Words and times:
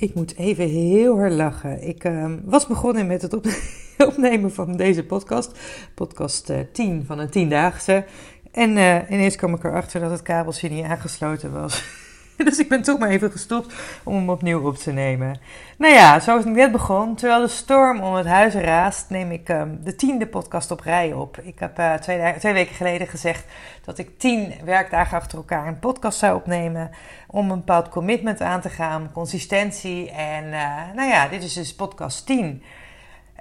Ik 0.00 0.14
moet 0.14 0.36
even 0.36 0.68
heel 0.68 1.16
hard 1.16 1.32
lachen. 1.32 1.88
Ik 1.88 2.04
uh, 2.04 2.32
was 2.44 2.66
begonnen 2.66 3.06
met 3.06 3.22
het 3.22 3.32
op 3.32 3.46
opnemen 4.08 4.52
van 4.52 4.76
deze 4.76 5.04
podcast. 5.04 5.58
Podcast 5.94 6.50
uh, 6.50 6.58
10 6.72 7.04
van 7.06 7.18
een 7.18 7.30
tiendaagse. 7.30 8.04
En 8.52 8.70
uh, 8.76 9.10
ineens 9.10 9.36
kwam 9.36 9.54
ik 9.54 9.64
erachter 9.64 10.00
dat 10.00 10.10
het 10.10 10.22
kabeltje 10.22 10.68
niet 10.68 10.84
aangesloten 10.84 11.52
was. 11.52 11.82
dus 12.48 12.58
ik 12.58 12.68
ben 12.68 12.82
toch 12.82 12.98
maar 12.98 13.08
even 13.08 13.30
gestopt 13.30 13.74
om 14.02 14.14
hem 14.14 14.30
opnieuw 14.30 14.66
op 14.66 14.76
te 14.76 14.92
nemen. 14.92 15.40
Nou 15.78 15.94
ja, 15.94 16.20
zoals 16.20 16.44
ik 16.44 16.50
net 16.50 16.72
begon, 16.72 17.14
terwijl 17.14 17.40
de 17.40 17.48
storm 17.48 18.00
om 18.00 18.14
het 18.14 18.26
huis 18.26 18.54
raast, 18.54 19.10
neem 19.10 19.30
ik 19.30 19.48
um, 19.48 19.78
de 19.84 19.94
tiende 19.94 20.26
podcast 20.26 20.70
op 20.70 20.80
rij 20.80 21.12
op. 21.12 21.38
Ik 21.38 21.58
heb 21.58 21.78
uh, 21.78 21.94
twee, 21.94 22.38
twee, 22.38 22.52
weken 22.52 22.74
geleden 22.74 23.06
gezegd 23.06 23.44
dat 23.84 23.98
ik 23.98 24.18
tien 24.18 24.54
werkdagen 24.64 25.16
achter 25.16 25.38
elkaar 25.38 25.66
een 25.66 25.78
podcast 25.78 26.18
zou 26.18 26.36
opnemen. 26.36 26.90
Om 27.26 27.50
een 27.50 27.58
bepaald 27.58 27.88
commitment 27.88 28.40
aan 28.40 28.60
te 28.60 28.70
gaan, 28.70 29.10
consistentie. 29.12 30.10
En 30.10 30.44
uh, 30.44 30.76
nou 30.94 31.08
ja, 31.08 31.28
dit 31.28 31.42
is 31.42 31.52
dus 31.52 31.74
podcast 31.74 32.26
10. 32.26 32.62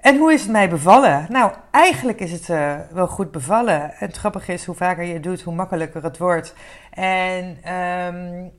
En 0.02 0.18
hoe 0.18 0.34
is 0.34 0.42
het 0.42 0.52
mij 0.52 0.70
bevallen? 0.70 1.26
Nou, 1.30 1.52
eigenlijk 1.72 2.20
is 2.20 2.32
het 2.32 2.50
uh, 2.50 2.76
wel 2.92 3.08
goed 3.08 3.32
bevallen. 3.32 3.82
En 3.82 4.08
het 4.08 4.18
grappige 4.18 4.54
is, 4.54 4.66
hoe 4.66 4.76
vaker 4.76 5.04
je 5.04 5.14
het 5.14 5.24
doet, 5.24 5.42
hoe 5.42 5.54
makkelijker 5.54 6.04
het 6.04 6.18
wordt. 6.18 6.54
En 6.94 7.74
um, 7.76 8.52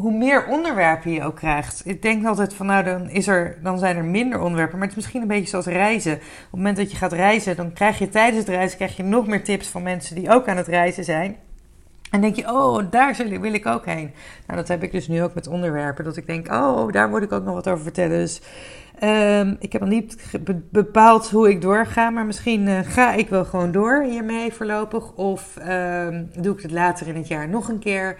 hoe 0.00 0.12
meer 0.12 0.46
onderwerpen 0.46 1.12
je 1.12 1.24
ook 1.24 1.36
krijgt. 1.36 1.82
Ik 1.84 2.02
denk 2.02 2.26
altijd 2.26 2.54
van 2.54 2.66
nou, 2.66 2.84
dan, 2.84 3.08
is 3.08 3.26
er, 3.26 3.58
dan 3.62 3.78
zijn 3.78 3.96
er 3.96 4.04
minder 4.04 4.40
onderwerpen. 4.40 4.78
Maar 4.78 4.88
het 4.88 4.96
is 4.96 5.02
misschien 5.02 5.22
een 5.22 5.28
beetje 5.28 5.48
zoals 5.48 5.66
reizen. 5.66 6.14
Op 6.14 6.20
het 6.20 6.50
moment 6.50 6.76
dat 6.76 6.90
je 6.90 6.96
gaat 6.96 7.12
reizen, 7.12 7.56
dan 7.56 7.72
krijg 7.72 7.98
je 7.98 8.08
tijdens 8.08 8.38
het 8.38 8.48
reizen 8.48 8.76
krijg 8.76 8.96
je 8.96 9.02
nog 9.02 9.26
meer 9.26 9.44
tips 9.44 9.68
van 9.68 9.82
mensen 9.82 10.14
die 10.14 10.30
ook 10.30 10.48
aan 10.48 10.56
het 10.56 10.66
reizen 10.66 11.04
zijn. 11.04 11.36
En 12.10 12.20
denk 12.20 12.36
je, 12.36 12.52
oh, 12.52 12.90
daar 12.90 13.16
wil 13.40 13.52
ik 13.52 13.66
ook 13.66 13.86
heen. 13.86 14.12
Nou, 14.46 14.58
dat 14.58 14.68
heb 14.68 14.82
ik 14.82 14.92
dus 14.92 15.08
nu 15.08 15.22
ook 15.22 15.34
met 15.34 15.46
onderwerpen. 15.46 16.04
Dat 16.04 16.16
ik 16.16 16.26
denk, 16.26 16.52
oh, 16.52 16.92
daar 16.92 17.08
moet 17.08 17.22
ik 17.22 17.32
ook 17.32 17.44
nog 17.44 17.54
wat 17.54 17.68
over 17.68 17.82
vertellen. 17.82 18.18
Dus 18.18 18.40
um, 19.02 19.56
ik 19.58 19.72
heb 19.72 19.80
nog 19.80 19.90
niet 19.90 20.38
bepaald 20.70 21.30
hoe 21.30 21.50
ik 21.50 21.60
doorga. 21.60 22.10
Maar 22.10 22.26
misschien 22.26 22.66
uh, 22.66 22.78
ga 22.82 23.12
ik 23.12 23.28
wel 23.28 23.44
gewoon 23.44 23.72
door 23.72 24.02
hiermee 24.02 24.52
voorlopig. 24.52 25.12
Of 25.12 25.56
um, 25.68 26.30
doe 26.40 26.54
ik 26.54 26.62
het 26.62 26.70
later 26.70 27.08
in 27.08 27.16
het 27.16 27.28
jaar 27.28 27.48
nog 27.48 27.68
een 27.68 27.78
keer. 27.78 28.16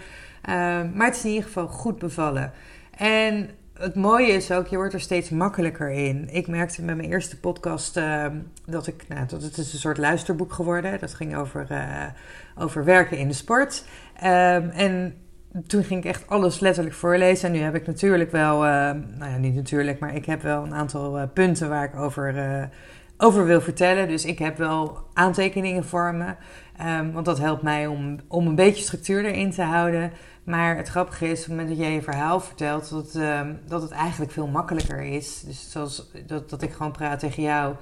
Uh, 0.49 0.53
maar 0.93 1.07
het 1.07 1.15
is 1.15 1.23
in 1.23 1.29
ieder 1.29 1.45
geval 1.45 1.67
goed 1.67 1.99
bevallen. 1.99 2.51
En 2.97 3.49
het 3.73 3.95
mooie 3.95 4.31
is 4.31 4.51
ook, 4.51 4.67
je 4.67 4.75
wordt 4.75 4.93
er 4.93 4.99
steeds 4.99 5.29
makkelijker 5.29 5.91
in. 5.91 6.29
Ik 6.31 6.47
merkte 6.47 6.83
met 6.83 6.95
mijn 6.95 7.09
eerste 7.09 7.39
podcast 7.39 7.97
uh, 7.97 8.25
dat 8.65 8.87
ik, 8.87 9.07
nou, 9.07 9.25
dat 9.27 9.43
het 9.43 9.57
is 9.57 9.73
een 9.73 9.79
soort 9.79 9.97
luisterboek 9.97 10.53
geworden. 10.53 10.99
Dat 10.99 11.13
ging 11.13 11.35
over, 11.35 11.67
uh, 11.71 12.05
over 12.57 12.83
werken 12.83 13.17
in 13.17 13.27
de 13.27 13.33
sport. 13.33 13.83
Um, 14.23 14.69
en 14.69 15.15
toen 15.67 15.83
ging 15.83 16.03
ik 16.03 16.09
echt 16.09 16.27
alles 16.27 16.59
letterlijk 16.59 16.95
voorlezen. 16.95 17.47
En 17.47 17.55
nu 17.55 17.61
heb 17.61 17.75
ik 17.75 17.87
natuurlijk 17.87 18.31
wel, 18.31 18.59
nou 18.59 19.31
ja, 19.31 19.37
niet 19.37 19.55
natuurlijk, 19.55 19.99
maar 19.99 20.15
ik 20.15 20.25
heb 20.25 20.41
wel 20.41 20.63
een 20.63 20.73
aantal 20.73 21.17
uh, 21.17 21.23
punten 21.33 21.69
waar 21.69 21.83
ik 21.83 21.95
over, 21.95 22.35
uh, 22.35 22.63
over 23.21 23.45
wil 23.45 23.61
vertellen. 23.61 24.07
Dus 24.07 24.25
ik 24.25 24.39
heb 24.39 24.57
wel 24.57 24.97
aantekeningen 25.13 25.85
voor 25.85 26.15
me. 26.15 26.35
Um, 26.85 27.11
want 27.11 27.25
dat 27.25 27.39
helpt 27.39 27.61
mij 27.61 27.87
om, 27.87 28.19
om 28.27 28.47
een 28.47 28.55
beetje 28.55 28.83
structuur 28.83 29.25
erin 29.25 29.51
te 29.51 29.61
houden. 29.61 30.11
Maar 30.43 30.77
het 30.77 30.87
grappige 30.87 31.25
is, 31.25 31.39
op 31.39 31.45
het 31.45 31.47
moment 31.47 31.69
dat 31.69 31.77
jij 31.77 31.93
je 31.93 32.01
verhaal 32.01 32.39
vertelt, 32.39 32.89
dat, 32.89 33.15
um, 33.15 33.59
dat 33.67 33.81
het 33.81 33.91
eigenlijk 33.91 34.31
veel 34.31 34.47
makkelijker 34.47 35.01
is. 35.01 35.41
Dus 35.41 35.71
zoals 35.71 36.11
dat, 36.25 36.49
dat 36.49 36.61
ik 36.61 36.71
gewoon 36.71 36.91
praat 36.91 37.19
tegen 37.19 37.43
jou. 37.43 37.75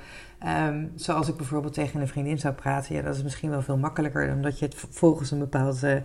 Um, 0.47 0.91
zoals 0.95 1.27
ik 1.27 1.37
bijvoorbeeld 1.37 1.73
tegen 1.73 2.01
een 2.01 2.07
vriendin 2.07 2.39
zou 2.39 2.53
praten, 2.53 2.95
ja, 2.95 3.01
dat 3.01 3.15
is 3.15 3.23
misschien 3.23 3.49
wel 3.49 3.61
veel 3.61 3.77
makkelijker 3.77 4.27
dan 4.27 4.41
dat 4.41 4.59
je 4.59 4.65
het 4.65 4.75
volgens 4.89 5.31
een 5.31 5.39
bepaalde, 5.39 6.03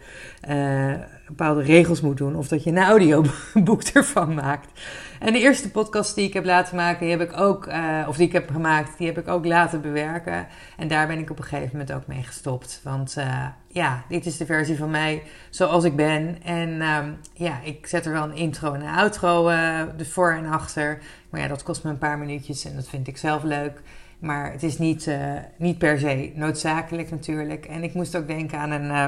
uh, 0.48 0.94
bepaalde 1.26 1.62
regels 1.62 2.00
moet 2.00 2.16
doen. 2.16 2.36
Of 2.36 2.48
dat 2.48 2.64
je 2.64 2.70
een 2.70 2.78
audioboek 2.78 3.82
ervan 3.92 4.34
maakt. 4.34 4.80
En 5.20 5.32
de 5.32 5.38
eerste 5.38 5.70
podcast 5.70 6.14
die 6.14 6.26
ik 6.26 6.32
heb 6.32 6.44
laten 6.44 6.76
maken, 6.76 7.00
die 7.00 7.16
heb 7.16 7.30
ik 7.30 7.40
ook, 7.40 7.66
uh, 7.66 8.04
of 8.08 8.16
die 8.16 8.26
ik 8.26 8.32
heb 8.32 8.50
gemaakt, 8.50 8.98
die 8.98 9.06
heb 9.06 9.18
ik 9.18 9.28
ook 9.28 9.44
laten 9.44 9.80
bewerken. 9.80 10.46
En 10.76 10.88
daar 10.88 11.06
ben 11.06 11.18
ik 11.18 11.30
op 11.30 11.38
een 11.38 11.44
gegeven 11.44 11.70
moment 11.72 11.92
ook 11.92 12.06
mee 12.06 12.22
gestopt. 12.22 12.80
Want 12.84 13.14
uh, 13.18 13.46
ja, 13.68 14.04
dit 14.08 14.26
is 14.26 14.36
de 14.36 14.46
versie 14.46 14.76
van 14.76 14.90
mij 14.90 15.22
zoals 15.50 15.84
ik 15.84 15.96
ben. 15.96 16.42
En 16.42 16.82
um, 16.82 17.16
ja, 17.32 17.60
ik 17.62 17.86
zet 17.86 18.06
er 18.06 18.12
wel 18.12 18.24
een 18.24 18.36
intro 18.36 18.72
en 18.72 18.80
een 18.80 18.94
outro 18.94 19.50
dus 19.96 20.08
voor 20.08 20.32
en 20.32 20.46
achter. 20.46 20.98
Maar 21.30 21.40
ja, 21.40 21.48
dat 21.48 21.62
kost 21.62 21.84
me 21.84 21.90
een 21.90 21.98
paar 21.98 22.18
minuutjes 22.18 22.64
en 22.64 22.74
dat 22.74 22.88
vind 22.88 23.08
ik 23.08 23.16
zelf 23.16 23.42
leuk. 23.42 23.82
Maar 24.24 24.52
het 24.52 24.62
is 24.62 24.78
niet, 24.78 25.06
uh, 25.06 25.32
niet 25.56 25.78
per 25.78 25.98
se 25.98 26.32
noodzakelijk 26.34 27.10
natuurlijk. 27.10 27.66
En 27.66 27.82
ik 27.82 27.94
moest 27.94 28.16
ook 28.16 28.26
denken 28.26 28.58
aan 28.58 28.70
een 28.70 28.90
uh, 28.90 29.06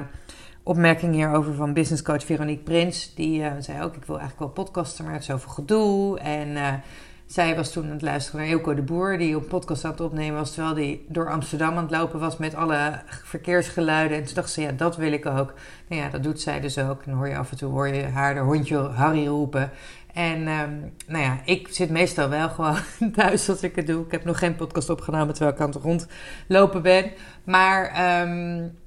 opmerking 0.63 1.15
hierover 1.15 1.55
van 1.55 1.73
businesscoach 1.73 2.25
Veronique 2.25 2.63
Prins. 2.63 3.15
Die 3.15 3.41
uh, 3.41 3.51
zei 3.59 3.83
ook, 3.83 3.97
ik 3.97 4.05
wil 4.05 4.19
eigenlijk 4.19 4.55
wel 4.55 4.65
podcasten, 4.65 5.05
maar 5.05 5.13
het 5.13 5.23
is 5.23 5.29
zoveel 5.29 5.53
gedoe. 5.53 6.19
En 6.19 6.83
zij 7.27 7.57
was 7.57 7.73
toen 7.73 7.85
aan 7.85 7.91
het 7.91 8.03
luisteren 8.03 8.41
naar 8.41 8.49
Eelco 8.49 8.75
de 8.75 8.83
Boer, 8.83 9.19
die 9.19 9.35
een 9.35 9.47
podcast 9.47 9.85
aan 9.85 9.91
het 9.91 10.01
opnemen 10.01 10.39
was, 10.39 10.55
terwijl 10.55 10.75
die 10.75 11.07
door 11.09 11.31
Amsterdam 11.31 11.77
aan 11.77 11.83
het 11.83 11.91
lopen 11.91 12.21
was 12.21 12.37
met 12.37 12.55
alle 12.55 13.01
verkeersgeluiden. 13.07 14.17
En 14.17 14.25
toen 14.25 14.35
dacht 14.35 14.51
ze, 14.51 14.61
ja, 14.61 14.73
dat 14.73 14.97
wil 14.97 15.13
ik 15.13 15.27
ook. 15.27 15.55
Nou 15.89 16.03
ja, 16.03 16.09
dat 16.09 16.23
doet 16.23 16.41
zij 16.41 16.61
dus 16.61 16.79
ook. 16.79 17.03
En 17.03 17.11
dan 17.11 17.15
hoor 17.15 17.29
je 17.29 17.37
af 17.37 17.51
en 17.51 17.57
toe 17.57 17.71
hoor 17.71 17.89
je 17.89 18.03
haar 18.03 18.35
de 18.35 18.41
hondje 18.41 18.77
Harry 18.77 19.27
roepen. 19.27 19.71
En 20.17 20.49
um, 20.49 20.93
nou 21.07 21.25
ja, 21.25 21.41
ik 21.45 21.69
zit 21.71 21.91
meestal 21.91 22.29
wel 22.29 22.49
gewoon 22.49 22.79
thuis 23.17 23.49
als 23.49 23.63
ik 23.63 23.77
het 23.77 23.87
doe. 23.87 24.05
Ik 24.05 24.11
heb 24.11 24.25
nog 24.25 24.39
geen 24.39 24.57
podcast 24.57 24.91
opgenomen 24.91 25.35
terwijl 25.35 25.55
ik 25.55 25.61
aan 25.61 25.71
het 25.71 25.83
rondlopen 25.83 26.83
ben. 26.83 27.13
Maar, 27.45 27.85
um, 28.23 28.79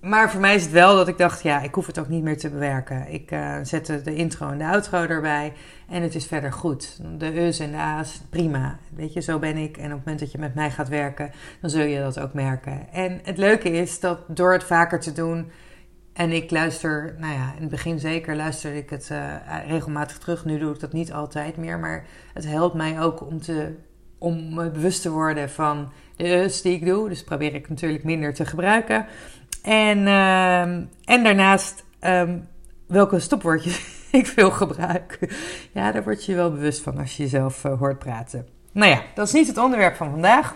maar 0.00 0.30
voor 0.30 0.40
mij 0.40 0.54
is 0.54 0.62
het 0.62 0.72
wel 0.72 0.96
dat 0.96 1.08
ik 1.08 1.18
dacht, 1.18 1.42
ja, 1.42 1.60
ik 1.60 1.74
hoef 1.74 1.86
het 1.86 1.98
ook 1.98 2.08
niet 2.08 2.22
meer 2.22 2.38
te 2.38 2.50
bewerken. 2.50 3.12
Ik 3.12 3.30
uh, 3.30 3.56
zette 3.62 4.02
de 4.02 4.14
intro 4.14 4.50
en 4.50 4.58
de 4.58 4.64
outro 4.64 4.98
erbij 5.06 5.52
en 5.88 6.02
het 6.02 6.14
is 6.14 6.26
verder 6.26 6.52
goed. 6.52 7.00
De 7.18 7.46
U's 7.46 7.58
en 7.58 7.70
de 7.70 7.76
A's, 7.76 8.20
prima. 8.30 8.78
Weet 8.94 9.12
je, 9.12 9.20
zo 9.20 9.38
ben 9.38 9.56
ik. 9.56 9.76
En 9.76 9.84
op 9.84 9.90
het 9.90 9.98
moment 9.98 10.20
dat 10.20 10.32
je 10.32 10.38
met 10.38 10.54
mij 10.54 10.70
gaat 10.70 10.88
werken, 10.88 11.30
dan 11.60 11.70
zul 11.70 11.84
je 11.84 12.00
dat 12.00 12.20
ook 12.20 12.32
merken. 12.32 12.92
En 12.92 13.20
het 13.22 13.38
leuke 13.38 13.70
is 13.70 14.00
dat 14.00 14.18
door 14.28 14.52
het 14.52 14.64
vaker 14.64 15.00
te 15.00 15.12
doen 15.12 15.50
en 16.12 16.32
ik 16.32 16.50
luister, 16.50 17.14
nou 17.18 17.32
ja, 17.32 17.52
in 17.56 17.60
het 17.60 17.70
begin 17.70 17.98
zeker 17.98 18.36
luisterde 18.36 18.78
ik 18.78 18.90
het 18.90 19.08
uh, 19.12 19.34
regelmatig 19.66 20.18
terug. 20.18 20.44
Nu 20.44 20.58
doe 20.58 20.74
ik 20.74 20.80
dat 20.80 20.92
niet 20.92 21.12
altijd 21.12 21.56
meer. 21.56 21.78
Maar 21.78 22.06
het 22.34 22.46
helpt 22.46 22.74
mij 22.74 23.00
ook 23.00 23.26
om, 23.26 23.40
te, 23.40 23.74
om 24.18 24.54
me 24.54 24.70
bewust 24.70 25.02
te 25.02 25.10
worden 25.10 25.50
van 25.50 25.92
de 26.16 26.28
us 26.28 26.62
die 26.62 26.74
ik 26.74 26.86
doe. 26.86 27.08
Dus 27.08 27.24
probeer 27.24 27.54
ik 27.54 27.68
natuurlijk 27.68 28.04
minder 28.04 28.34
te 28.34 28.46
gebruiken. 28.46 29.06
En, 29.62 29.98
uh, 29.98 30.60
en 31.04 31.22
daarnaast 31.22 31.84
um, 32.00 32.48
welke 32.86 33.18
stopwoordjes 33.18 33.84
ik 34.10 34.26
veel 34.26 34.50
gebruik. 34.50 35.18
Ja, 35.72 35.92
daar 35.92 36.04
word 36.04 36.24
je 36.24 36.34
wel 36.34 36.50
bewust 36.50 36.82
van 36.82 36.98
als 36.98 37.16
je 37.16 37.22
jezelf 37.22 37.64
uh, 37.64 37.78
hoort 37.78 37.98
praten. 37.98 38.46
Nou 38.72 38.90
ja, 38.90 39.02
dat 39.14 39.26
is 39.26 39.32
niet 39.32 39.46
het 39.46 39.58
onderwerp 39.58 39.96
van 39.96 40.10
vandaag. 40.10 40.54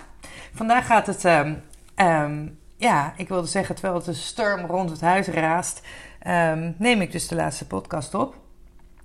Vandaag 0.55 0.87
gaat 0.87 1.07
het... 1.07 1.25
Um, 1.25 2.59
ja, 2.77 3.13
ik 3.17 3.29
wilde 3.29 3.47
zeggen, 3.47 3.75
terwijl 3.75 3.97
het 3.97 4.07
een 4.07 4.15
storm 4.15 4.67
rond 4.67 4.91
het 4.91 5.01
huis 5.01 5.27
raast, 5.27 5.83
um, 6.27 6.75
neem 6.79 7.01
ik 7.01 7.13
dus 7.13 7.29
de 7.29 7.35
laatste 7.35 7.67
podcast 7.67 8.15
op. 8.15 8.37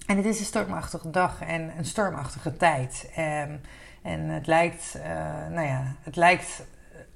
En 0.05 0.17
het 0.17 0.25
is 0.25 0.39
een 0.39 0.45
stormachtige 0.45 1.09
dag 1.09 1.41
en 1.41 1.77
een 1.77 1.85
stormachtige 1.85 2.57
tijd. 2.57 3.09
Um, 3.17 3.61
en 4.01 4.29
het 4.29 4.47
lijkt, 4.47 4.95
uh, 4.97 5.03
nou 5.49 5.67
ja, 5.67 5.95
het 6.01 6.15
lijkt 6.15 6.63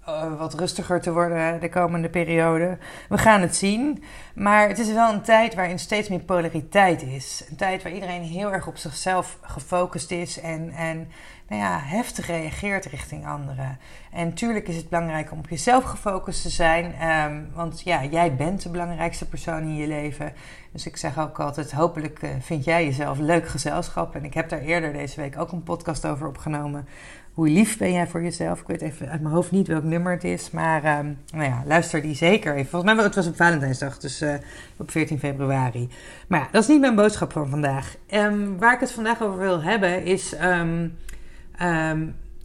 uh, 0.10 0.38
wat 0.38 0.54
rustiger 0.54 1.02
te 1.02 1.14
worden 1.14 1.60
de 1.60 1.70
komende 1.70 2.10
periode. 2.10 2.78
We 3.10 3.18
gaan 3.18 3.42
het 3.42 3.56
zien. 3.56 4.04
Maar 4.36 4.68
het 4.68 4.80
is 4.80 4.94
wel 4.94 5.14
een 5.14 5.22
tijd 5.22 5.56
waarin 5.56 5.80
steeds 5.80 6.10
meer 6.10 6.20
polariteit 6.20 7.02
is. 7.04 7.46
Een 7.50 7.56
tijd 7.56 7.84
waar 7.84 7.92
iedereen 7.92 8.22
heel 8.22 8.54
erg 8.54 8.68
op 8.68 8.78
zichzelf 8.78 9.38
gefocust 9.42 10.12
is 10.12 10.40
en, 10.40 10.70
en 10.70 11.08
nou 11.48 11.62
ja, 11.62 11.80
heftig 11.80 12.28
reageert 12.28 12.86
richting 12.86 13.28
anderen. 13.28 13.80
En 14.12 14.34
tuurlijk 14.34 14.68
is 14.68 14.76
het 14.76 14.90
belangrijk 14.90 15.32
om 15.32 15.40
op 15.40 15.50
jezelf 15.50 15.84
gefocust 15.84 16.42
te 16.42 16.50
zijn. 16.50 17.10
Um, 17.10 17.50
want 17.54 17.82
ja, 17.82 18.04
jij 18.04 18.36
bent 18.36 18.62
de 18.62 18.70
belangrijkste 18.70 19.28
persoon 19.28 19.62
in 19.62 19.76
je 19.76 19.88
leven. 19.88 20.34
Dus 20.72 20.86
ik 20.86 20.98
zeg 20.98 21.20
ook 21.20 21.40
altijd, 21.40 21.72
hopelijk 21.72 22.22
uh, 22.24 22.30
vind 22.40 22.64
jij 22.64 22.86
jezelf 22.86 23.18
leuk 23.18 23.48
gezelschap. 23.48 24.16
En 24.16 24.26
ik 24.26 24.34
heb 24.34 24.50
daar 24.50 24.62
eerder 24.62 24.94
deze 24.94 25.22
week 25.22 25.40
ook 25.40 25.52
een 25.52 25.64
podcast 25.64 26.06
over 26.06 26.28
opgenomen. 26.28 26.88
Hoe 27.36 27.50
lief 27.50 27.78
ben 27.78 27.92
jij 27.92 28.08
voor 28.08 28.24
jezelf? 28.24 28.62
Ik 28.62 28.68
weet 28.68 28.82
even 28.82 29.10
uit 29.10 29.22
mijn 29.22 29.34
hoofd 29.34 29.52
niet 29.52 29.68
welk 29.68 29.84
nummer 29.84 30.12
het 30.14 30.24
is. 30.24 30.52
Maar 30.52 30.84
ehm, 30.84 31.14
nou 31.34 31.44
ja, 31.44 31.64
luister 31.66 32.02
die 32.02 32.16
zeker 32.16 32.54
even. 32.56 32.70
Volgens 32.70 32.94
mij 32.94 33.04
het 33.04 33.16
was 33.16 33.28
op 33.28 33.36
Valentijnsdag, 33.36 33.98
dus 33.98 34.22
uh, 34.22 34.34
op 34.78 34.92
14 34.92 35.20
februari. 35.20 35.90
Maar 36.28 36.40
ja, 36.40 36.48
dat 36.52 36.62
is 36.62 36.68
niet 36.68 36.80
mijn 36.80 36.96
boodschap 36.96 37.32
van 37.32 37.50
vandaag. 37.50 37.96
Um, 38.10 38.58
waar 38.58 38.74
ik 38.74 38.80
het 38.80 38.92
vandaag 38.92 39.22
over 39.22 39.40
wil 39.40 39.62
hebben 39.62 40.04
is 40.04 40.36
um, 40.44 40.98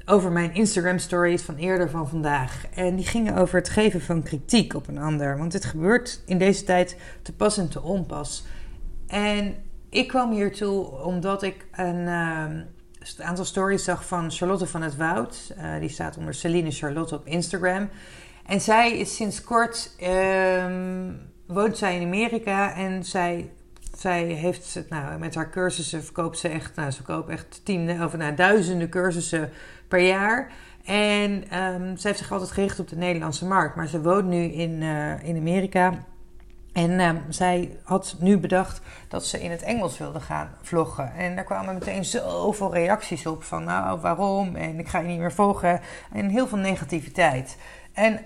over 0.04 0.32
mijn 0.32 0.54
Instagram 0.54 0.98
stories 0.98 1.42
van 1.42 1.56
eerder 1.56 1.90
van 1.90 2.08
vandaag. 2.08 2.64
En 2.74 2.96
die 2.96 3.06
gingen 3.06 3.36
over 3.36 3.58
het 3.58 3.68
geven 3.68 4.00
van 4.00 4.22
kritiek 4.22 4.74
op 4.74 4.88
een 4.88 4.98
ander. 4.98 5.38
Want 5.38 5.52
dit 5.52 5.64
gebeurt 5.64 6.22
in 6.26 6.38
deze 6.38 6.64
tijd 6.64 6.96
te 7.22 7.32
pas 7.32 7.58
en 7.58 7.68
te 7.68 7.82
onpas. 7.82 8.44
En 9.06 9.54
ik 9.90 10.08
kwam 10.08 10.32
hiertoe 10.32 11.02
omdat 11.02 11.42
ik 11.42 11.66
een 11.72 12.08
het 13.08 13.20
aantal 13.20 13.44
stories 13.44 13.84
zag 13.84 14.06
van 14.06 14.30
Charlotte 14.30 14.66
van 14.66 14.82
het 14.82 14.96
Woud. 14.96 15.54
Uh, 15.58 15.78
die 15.80 15.88
staat 15.88 16.16
onder 16.16 16.34
Celine 16.34 16.70
Charlotte 16.70 17.14
op 17.14 17.26
Instagram. 17.26 17.88
En 18.46 18.60
zij 18.60 18.98
is 18.98 19.16
sinds 19.16 19.42
kort, 19.42 19.96
um, 20.64 21.20
woont 21.46 21.78
zij 21.78 21.96
in 21.96 22.06
Amerika 22.06 22.74
en 22.74 23.04
zij, 23.04 23.50
zij 23.96 24.24
heeft, 24.24 24.82
nou, 24.88 25.18
met 25.18 25.34
haar 25.34 25.50
cursussen 25.50 26.04
verkoopt 26.04 26.38
ze 26.38 26.48
echt, 26.48 26.76
nou, 26.76 26.90
ze 26.90 26.96
verkoopt 26.96 27.28
echt 27.28 27.60
tien 27.64 28.04
of 28.04 28.16
nou, 28.16 28.34
duizenden 28.34 28.88
cursussen 28.88 29.50
per 29.88 30.00
jaar. 30.00 30.52
En 30.84 31.30
um, 31.58 31.96
ze 31.96 32.06
heeft 32.06 32.18
zich 32.18 32.32
altijd 32.32 32.50
gericht 32.50 32.80
op 32.80 32.88
de 32.88 32.96
Nederlandse 32.96 33.46
markt, 33.46 33.76
maar 33.76 33.88
ze 33.88 34.02
woont 34.02 34.26
nu 34.26 34.42
in, 34.42 34.82
uh, 34.82 35.24
in 35.24 35.36
Amerika. 35.36 36.04
En 36.72 36.90
uh, 36.90 37.10
zij 37.28 37.78
had 37.82 38.16
nu 38.18 38.38
bedacht 38.38 38.80
dat 39.08 39.26
ze 39.26 39.42
in 39.42 39.50
het 39.50 39.62
Engels 39.62 39.98
wilde 39.98 40.20
gaan 40.20 40.50
vloggen. 40.62 41.12
En 41.14 41.34
daar 41.34 41.44
kwamen 41.44 41.74
meteen 41.74 42.04
zoveel 42.04 42.74
reacties 42.74 43.26
op 43.26 43.42
van 43.42 43.64
nou 43.64 44.00
waarom 44.00 44.56
en 44.56 44.78
ik 44.78 44.88
ga 44.88 44.98
je 44.98 45.06
niet 45.06 45.18
meer 45.18 45.32
volgen. 45.32 45.80
En 46.12 46.28
heel 46.28 46.48
veel 46.48 46.58
negativiteit. 46.58 47.56
En 47.92 48.20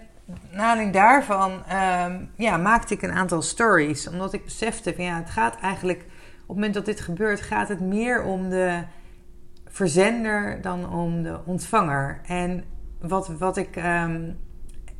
na 0.50 0.84
daarvan 0.84 1.52
um, 1.52 2.30
ja, 2.36 2.56
maakte 2.56 2.94
ik 2.94 3.02
een 3.02 3.12
aantal 3.12 3.42
stories. 3.42 4.08
Omdat 4.08 4.32
ik 4.32 4.44
besefte 4.44 4.94
van 4.94 5.04
ja, 5.04 5.16
het 5.16 5.30
gaat 5.30 5.56
eigenlijk 5.60 6.00
op 6.00 6.06
het 6.46 6.56
moment 6.56 6.74
dat 6.74 6.84
dit 6.84 7.00
gebeurt, 7.00 7.40
gaat 7.40 7.68
het 7.68 7.80
meer 7.80 8.22
om 8.22 8.50
de 8.50 8.82
verzender 9.66 10.60
dan 10.60 10.92
om 10.92 11.22
de 11.22 11.40
ontvanger. 11.44 12.20
En 12.26 12.64
wat, 13.00 13.28
wat 13.28 13.56
ik 13.56 13.76
um, 13.76 14.38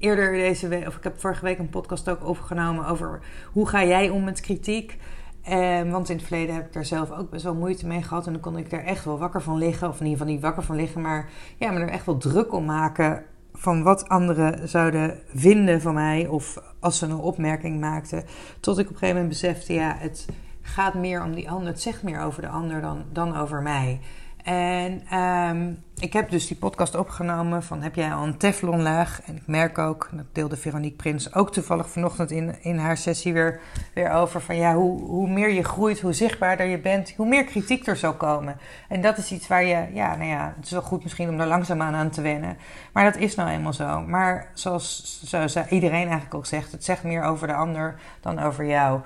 eerder 0.05 0.33
deze 0.33 0.69
week, 0.69 0.87
of 0.87 0.97
ik 0.97 1.05
heb 1.05 1.21
vorige 1.21 1.45
week 1.45 1.59
een 1.59 1.69
podcast 1.69 2.09
ook 2.09 2.25
overgenomen 2.25 2.87
over 2.87 3.21
hoe 3.53 3.69
ga 3.69 3.85
jij 3.85 4.09
om 4.09 4.25
met 4.25 4.41
kritiek. 4.41 4.99
Eh, 5.43 5.91
want 5.91 6.09
in 6.09 6.17
het 6.17 6.27
verleden 6.27 6.55
heb 6.55 6.67
ik 6.67 6.73
daar 6.73 6.85
zelf 6.85 7.11
ook 7.11 7.31
best 7.31 7.45
wel 7.45 7.55
moeite 7.55 7.87
mee 7.87 8.03
gehad. 8.03 8.27
En 8.27 8.33
dan 8.33 8.41
kon 8.41 8.57
ik 8.57 8.73
er 8.73 8.85
echt 8.85 9.05
wel 9.05 9.19
wakker 9.19 9.43
van 9.43 9.59
liggen. 9.59 9.89
Of 9.89 9.95
in 10.01 10.07
ieder 10.07 10.19
geval 10.19 10.33
niet 10.33 10.43
wakker 10.43 10.63
van 10.63 10.77
liggen. 10.77 11.01
Maar 11.01 11.29
ja, 11.57 11.71
me 11.71 11.81
er 11.81 11.89
echt 11.89 12.07
wel 12.07 12.17
druk 12.17 12.53
om 12.53 12.65
maken. 12.65 13.25
Van 13.53 13.83
wat 13.83 14.09
anderen 14.09 14.69
zouden 14.69 15.19
vinden 15.35 15.81
van 15.81 15.95
mij. 15.95 16.27
Of 16.27 16.59
als 16.81 16.99
ze 16.99 17.07
een 17.07 17.17
opmerking 17.17 17.81
maakten. 17.81 18.25
Tot 18.61 18.79
ik 18.79 18.85
op 18.85 18.93
een 18.93 18.99
gegeven 18.99 19.23
moment 19.23 19.41
besefte. 19.41 19.73
Ja, 19.73 19.97
het 19.99 20.27
gaat 20.63 20.95
meer 20.95 21.23
om 21.23 21.35
die 21.35 21.51
ander. 21.51 21.69
Het 21.69 21.83
zegt 21.83 22.03
meer 22.03 22.21
over 22.21 22.43
de 22.43 22.49
ander 22.49 22.81
dan, 22.81 23.05
dan 23.13 23.37
over 23.37 23.63
mij. 23.63 24.01
En 24.45 25.19
um, 25.19 25.83
ik 25.99 26.13
heb 26.13 26.31
dus 26.31 26.47
die 26.47 26.57
podcast 26.57 26.95
opgenomen 26.95 27.63
van 27.63 27.83
heb 27.83 27.95
jij 27.95 28.13
al 28.13 28.25
een 28.25 28.37
teflonlaag? 28.37 29.21
En 29.27 29.37
ik 29.37 29.47
merk 29.47 29.79
ook, 29.79 30.09
dat 30.13 30.25
deelde 30.33 30.57
Veronique 30.57 30.97
Prins 30.97 31.35
ook 31.35 31.53
toevallig 31.53 31.89
vanochtend 31.89 32.31
in, 32.31 32.63
in 32.63 32.79
haar 32.79 32.97
sessie 32.97 33.33
weer, 33.33 33.61
weer 33.95 34.11
over... 34.11 34.41
van 34.41 34.57
ja, 34.57 34.75
hoe, 34.75 35.01
hoe 35.01 35.29
meer 35.29 35.53
je 35.53 35.65
groeit, 35.65 36.01
hoe 36.01 36.13
zichtbaarder 36.13 36.67
je 36.67 36.79
bent, 36.79 37.15
hoe 37.17 37.27
meer 37.27 37.45
kritiek 37.45 37.87
er 37.87 37.97
zal 37.97 38.15
komen. 38.15 38.57
En 38.89 39.01
dat 39.01 39.19
is 39.19 39.33
iets 39.33 39.47
waar 39.47 39.65
je, 39.65 39.87
ja, 39.93 40.17
nou 40.17 40.29
ja, 40.29 40.53
het 40.57 40.65
is 40.65 40.71
wel 40.71 40.83
goed 40.83 41.03
misschien 41.03 41.29
om 41.29 41.39
daar 41.39 41.47
langzaamaan 41.47 41.95
aan 41.95 42.11
te 42.11 42.23
wennen. 42.23 42.57
Maar 42.93 43.05
dat 43.05 43.17
is 43.17 43.35
nou 43.35 43.51
eenmaal 43.51 43.73
zo. 43.73 44.01
Maar 44.01 44.51
zoals, 44.55 45.21
zoals 45.25 45.57
iedereen 45.69 46.03
eigenlijk 46.07 46.35
ook 46.35 46.47
zegt, 46.47 46.73
het 46.73 46.85
zegt 46.85 47.03
meer 47.03 47.23
over 47.23 47.47
de 47.47 47.55
ander 47.55 48.01
dan 48.21 48.39
over 48.39 48.67
jou. 48.67 49.01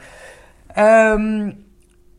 Um, 0.78 1.66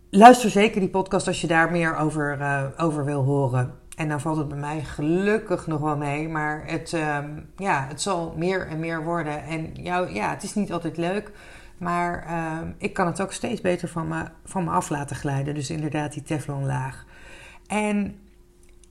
luister 0.10 0.50
zeker 0.50 0.80
die 0.80 0.90
podcast 0.90 1.28
als 1.28 1.42
je 1.42 1.48
daar 1.48 1.72
meer 1.72 1.98
over, 1.98 2.38
uh, 2.40 2.64
over 2.78 3.06
wil 3.06 3.24
horen. 3.24 3.74
En 3.96 4.10
dan 4.10 4.22
valt 4.22 4.38
het 4.38 4.48
bij 4.48 4.58
mij 4.58 4.84
gelukkig 4.84 5.68
nog 5.68 5.80
wel 5.80 5.98
mee. 5.98 6.30
Maar 6.30 6.64
het, 6.66 6.94
um, 6.94 7.50
ja, 7.56 7.86
het 7.88 8.02
zal 8.02 8.34
meer 8.38 8.68
en 8.68 8.80
meer 8.80 9.04
worden. 9.04 9.44
En 9.44 9.74
jou, 9.74 10.14
ja, 10.14 10.30
het 10.30 10.44
is 10.44 10.54
niet 10.54 10.72
altijd 10.72 10.98
leuk. 10.98 11.32
Maar 11.78 12.26
uh, 12.30 12.70
ik 12.78 12.94
kan 12.94 13.08
het 13.08 13.22
ook 13.22 13.32
steeds 13.32 13.62
beter 13.62 13.88
van 13.88 14.08
me, 14.08 14.24
van 14.46 14.64
me 14.64 14.70
af 14.72 14.90
laten 14.90 15.16
glijden. 15.16 15.56
Dus 15.56 15.70
inderdaad 15.70 16.14
die 16.14 16.24
teflonlaag. 16.24 17.06
En 17.68 18.20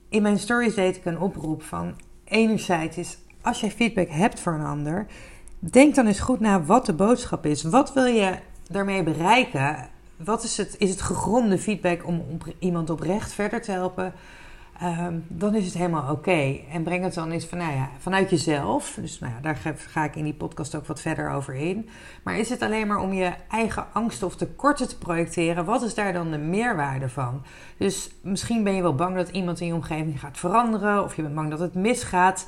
in 0.09 0.21
mijn 0.21 0.39
stories 0.39 0.75
deed 0.75 0.95
ik 0.95 1.05
een 1.05 1.19
oproep 1.19 1.63
van... 1.63 1.99
Enerzijds 2.23 2.97
is, 2.97 3.17
als 3.41 3.59
jij 3.59 3.71
feedback 3.71 4.09
hebt 4.09 4.39
voor 4.39 4.53
een 4.53 4.65
ander... 4.65 5.05
Denk 5.59 5.95
dan 5.95 6.07
eens 6.07 6.19
goed 6.19 6.39
na 6.39 6.63
wat 6.63 6.85
de 6.85 6.93
boodschap 6.93 7.45
is. 7.45 7.63
Wat 7.63 7.93
wil 7.93 8.05
je 8.05 8.35
daarmee 8.67 9.03
bereiken? 9.03 9.89
Wat 10.23 10.43
is 10.43 10.57
het? 10.57 10.75
Is 10.77 10.89
het 10.89 11.01
gegronde 11.01 11.57
feedback 11.57 12.07
om, 12.07 12.37
iemand 12.59 12.89
oprecht 12.89 13.33
verder 13.33 13.61
te 13.61 13.71
helpen? 13.71 14.13
Um, 14.83 15.25
dan 15.27 15.55
is 15.55 15.65
het 15.65 15.73
helemaal 15.73 16.11
oké. 16.11 16.59
En 16.71 16.83
breng 16.83 17.03
het 17.03 17.13
dan 17.13 17.31
eens 17.31 17.45
van, 17.45 17.57
nou 17.57 17.73
ja, 17.73 17.89
vanuit 17.97 18.29
jezelf. 18.29 18.97
Dus 19.01 19.19
nou 19.19 19.33
ja, 19.33 19.39
daar 19.41 19.55
ga, 19.55 19.73
ga, 19.77 20.03
ik 20.03 20.15
in 20.15 20.23
die 20.23 20.33
podcast 20.33 20.75
ook 20.75 20.85
wat 20.85 21.01
verder 21.01 21.29
over 21.29 21.53
in. 21.53 21.89
Maar 22.23 22.37
is 22.37 22.49
het 22.49 22.61
alleen 22.61 22.87
maar 22.87 22.99
om 22.99 23.13
je 23.13 23.33
eigen 23.49 23.85
angsten 23.93 24.27
of 24.27 24.35
tekorten 24.35 24.87
te 24.87 24.97
projecteren? 24.97 25.65
Wat 25.65 25.81
is 25.81 25.93
daar 25.93 26.13
dan 26.13 26.31
de 26.31 26.37
meerwaarde 26.37 27.09
van? 27.09 27.43
Dus 27.77 28.11
misschien 28.21 28.63
ben 28.63 28.75
je 28.75 28.81
wel 28.81 28.95
bang 28.95 29.15
dat 29.15 29.29
iemand 29.29 29.59
in 29.59 29.67
je 29.67 29.73
omgeving 29.73 30.19
gaat 30.19 30.37
veranderen. 30.37 31.03
Of 31.03 31.15
je 31.15 31.21
bent 31.21 31.35
bang 31.35 31.49
dat 31.49 31.59
het 31.59 31.73
misgaat. 31.73 32.47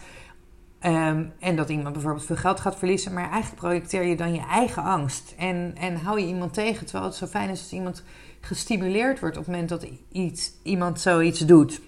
Um, 0.85 1.33
en 1.39 1.55
dat 1.55 1.69
iemand 1.69 1.93
bijvoorbeeld 1.93 2.25
veel 2.25 2.35
geld 2.35 2.59
gaat 2.59 2.77
verliezen. 2.77 3.13
Maar 3.13 3.29
eigenlijk 3.29 3.61
projecteer 3.61 4.03
je 4.03 4.15
dan 4.15 4.33
je 4.33 4.45
eigen 4.49 4.83
angst. 4.83 5.33
En, 5.37 5.73
en 5.77 5.95
hou 5.95 6.19
je 6.19 6.27
iemand 6.27 6.53
tegen. 6.53 6.85
Terwijl 6.85 7.05
het 7.05 7.15
zo 7.15 7.25
fijn 7.25 7.49
is 7.49 7.59
als 7.59 7.71
iemand 7.71 8.03
gestimuleerd 8.39 9.19
wordt 9.19 9.37
op 9.37 9.45
het 9.45 9.51
moment 9.51 9.69
dat 9.69 9.87
iets, 10.11 10.51
iemand 10.63 10.99
zoiets 10.99 11.39
doet. 11.39 11.81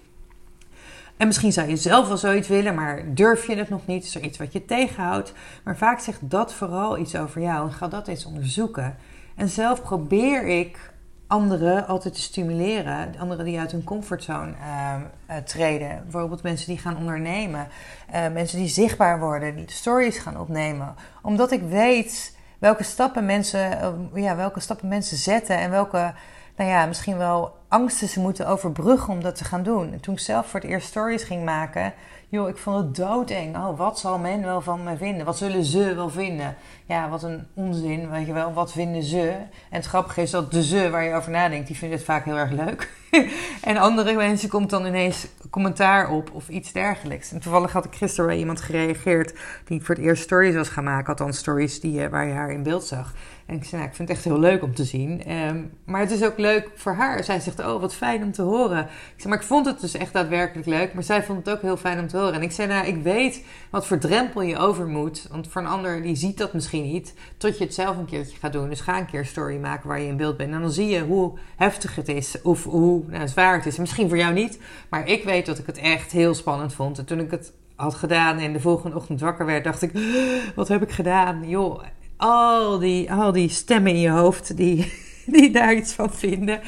En 1.16 1.26
misschien 1.26 1.52
zou 1.52 1.68
je 1.68 1.76
zelf 1.76 2.08
wel 2.08 2.16
zoiets 2.16 2.48
willen, 2.48 2.74
maar 2.74 3.14
durf 3.14 3.46
je 3.46 3.56
het 3.56 3.68
nog 3.68 3.86
niet? 3.86 4.04
Is 4.04 4.14
er 4.14 4.22
iets 4.22 4.38
wat 4.38 4.52
je 4.52 4.64
tegenhoudt? 4.64 5.32
Maar 5.64 5.76
vaak 5.76 6.00
zegt 6.00 6.30
dat 6.30 6.54
vooral 6.54 6.98
iets 6.98 7.16
over 7.16 7.40
jou. 7.40 7.66
En 7.66 7.74
ga 7.74 7.88
dat 7.88 8.08
eens 8.08 8.24
onderzoeken. 8.24 8.96
En 9.34 9.48
zelf 9.48 9.82
probeer 9.82 10.46
ik 10.46 10.92
anderen 11.26 11.86
altijd 11.86 12.14
te 12.14 12.20
stimuleren. 12.20 13.14
Anderen 13.18 13.44
die 13.44 13.58
uit 13.58 13.72
hun 13.72 13.84
comfortzone 13.84 14.52
uh, 14.60 15.36
treden. 15.36 16.00
Bijvoorbeeld 16.02 16.42
mensen 16.42 16.66
die 16.66 16.78
gaan 16.78 16.96
ondernemen. 16.96 17.68
Uh, 18.14 18.28
mensen 18.32 18.58
die 18.58 18.68
zichtbaar 18.68 19.20
worden, 19.20 19.56
die 19.56 19.70
stories 19.70 20.18
gaan 20.18 20.40
opnemen. 20.40 20.94
Omdat 21.22 21.50
ik 21.50 21.62
weet 21.62 22.36
welke 22.58 22.82
stappen 22.82 23.26
mensen, 23.26 23.78
ja, 24.14 24.36
welke 24.36 24.60
stappen 24.60 24.88
mensen 24.88 25.16
zetten 25.16 25.58
en 25.58 25.70
welke, 25.70 26.14
nou 26.56 26.70
ja, 26.70 26.86
misschien 26.86 27.16
wel 27.16 27.56
angsten 27.68 28.08
ze 28.08 28.20
moeten 28.20 28.46
overbruggen 28.46 29.12
om 29.12 29.22
dat 29.22 29.36
te 29.36 29.44
gaan 29.44 29.62
doen. 29.62 29.92
En 29.92 30.00
toen 30.00 30.14
ik 30.14 30.20
zelf 30.20 30.46
voor 30.46 30.60
het 30.60 30.68
eerst 30.68 30.88
stories 30.88 31.22
ging 31.22 31.44
maken, 31.44 31.92
joh, 32.34 32.48
ik 32.48 32.56
vond 32.56 32.84
het 32.84 32.96
doodeng. 32.96 33.56
Oh, 33.56 33.78
wat 33.78 33.98
zal 33.98 34.18
men 34.18 34.42
wel 34.42 34.60
van 34.60 34.82
me 34.82 34.96
vinden? 34.96 35.24
Wat 35.24 35.38
zullen 35.38 35.64
ze 35.64 35.94
wel 35.94 36.10
vinden? 36.10 36.56
Ja, 36.86 37.08
wat 37.08 37.22
een 37.22 37.46
onzin, 37.54 38.10
weet 38.10 38.26
je 38.26 38.32
wel. 38.32 38.52
Wat 38.52 38.72
vinden 38.72 39.02
ze? 39.02 39.28
En 39.70 39.76
het 39.76 39.84
grappige 39.84 40.22
is 40.22 40.30
dat 40.30 40.52
de 40.52 40.62
ze 40.62 40.90
waar 40.90 41.04
je 41.04 41.14
over 41.14 41.30
nadenkt, 41.30 41.66
die 41.66 41.76
vinden 41.76 41.98
het 41.98 42.06
vaak 42.06 42.24
heel 42.24 42.36
erg 42.36 42.50
leuk. 42.50 42.90
en 43.70 43.76
andere 43.76 44.12
mensen 44.12 44.48
komt 44.48 44.70
dan 44.70 44.86
ineens 44.86 45.26
commentaar 45.50 46.10
op 46.10 46.30
of 46.32 46.48
iets 46.48 46.72
dergelijks. 46.72 47.32
En 47.32 47.40
toevallig 47.40 47.72
had 47.72 47.84
ik 47.84 47.94
gisteren 47.94 48.26
bij 48.26 48.38
iemand 48.38 48.60
gereageerd 48.60 49.34
die 49.64 49.82
voor 49.82 49.94
het 49.94 50.04
eerst 50.04 50.22
stories 50.22 50.54
was 50.54 50.68
gaan 50.68 50.84
maken. 50.84 51.08
Althans, 51.08 51.38
stories 51.38 51.80
die, 51.80 52.02
eh, 52.02 52.10
waar 52.10 52.26
je 52.26 52.32
haar 52.32 52.52
in 52.52 52.62
beeld 52.62 52.84
zag. 52.84 53.14
En 53.46 53.54
ik 53.54 53.64
zei, 53.64 53.76
nou, 53.76 53.88
ik 53.88 53.96
vind 53.96 54.08
het 54.08 54.16
echt 54.16 54.26
heel 54.26 54.38
leuk 54.38 54.62
om 54.62 54.74
te 54.74 54.84
zien. 54.84 55.32
Um, 55.32 55.72
maar 55.84 56.00
het 56.00 56.10
is 56.10 56.24
ook 56.24 56.38
leuk 56.38 56.70
voor 56.74 56.92
haar. 56.92 57.24
Zij 57.24 57.40
zegt, 57.40 57.58
oh, 57.58 57.80
wat 57.80 57.94
fijn 57.94 58.22
om 58.22 58.32
te 58.32 58.42
horen. 58.42 58.82
Ik 58.82 58.88
zei, 59.16 59.28
maar 59.28 59.38
ik 59.38 59.46
vond 59.46 59.66
het 59.66 59.80
dus 59.80 59.94
echt 59.94 60.12
daadwerkelijk 60.12 60.66
leuk. 60.66 60.94
Maar 60.94 61.02
zij 61.02 61.22
vond 61.22 61.38
het 61.46 61.56
ook 61.56 61.62
heel 61.62 61.76
fijn 61.76 61.98
om 61.98 62.08
te 62.08 62.16
En 62.32 62.42
ik 62.42 62.52
zei, 62.52 62.68
nou, 62.68 62.86
ik 62.86 63.02
weet 63.02 63.44
wat 63.70 63.86
voor 63.86 63.98
drempel 63.98 64.42
je 64.42 64.58
over 64.58 64.86
moet. 64.86 65.26
Want 65.30 65.48
voor 65.48 65.62
een 65.62 65.68
ander, 65.68 66.02
die 66.02 66.16
ziet 66.16 66.38
dat 66.38 66.52
misschien 66.52 66.82
niet. 66.82 67.14
Tot 67.36 67.58
je 67.58 67.64
het 67.64 67.74
zelf 67.74 67.96
een 67.96 68.04
keertje 68.04 68.36
gaat 68.36 68.52
doen. 68.52 68.68
Dus 68.68 68.80
ga 68.80 68.98
een 68.98 69.06
keer 69.06 69.18
een 69.18 69.26
story 69.26 69.56
maken 69.56 69.88
waar 69.88 70.00
je 70.00 70.06
in 70.06 70.16
beeld 70.16 70.36
bent. 70.36 70.52
En 70.52 70.60
dan 70.60 70.72
zie 70.72 70.88
je 70.88 71.00
hoe 71.00 71.38
heftig 71.56 71.94
het 71.94 72.08
is. 72.08 72.42
Of 72.42 72.64
hoe 72.64 73.02
nou, 73.06 73.28
zwaar 73.28 73.56
het 73.56 73.66
is. 73.66 73.78
Misschien 73.78 74.08
voor 74.08 74.18
jou 74.18 74.32
niet. 74.32 74.58
Maar 74.88 75.08
ik 75.08 75.24
weet 75.24 75.46
dat 75.46 75.58
ik 75.58 75.66
het 75.66 75.78
echt 75.78 76.12
heel 76.12 76.34
spannend 76.34 76.74
vond. 76.74 76.98
En 76.98 77.04
toen 77.04 77.20
ik 77.20 77.30
het 77.30 77.52
had 77.76 77.94
gedaan 77.94 78.38
en 78.38 78.52
de 78.52 78.60
volgende 78.60 78.96
ochtend 78.96 79.20
wakker 79.20 79.46
werd, 79.46 79.64
dacht 79.64 79.82
ik: 79.82 79.92
wat 80.54 80.68
heb 80.68 80.82
ik 80.82 80.90
gedaan? 80.90 81.48
Joh, 81.48 81.82
al 82.16 82.78
die, 82.78 83.12
al 83.12 83.32
die 83.32 83.48
stemmen 83.48 83.92
in 83.92 84.00
je 84.00 84.10
hoofd 84.10 84.56
die, 84.56 84.92
die 85.26 85.50
daar 85.50 85.74
iets 85.74 85.92
van 85.92 86.12
vinden. 86.12 86.60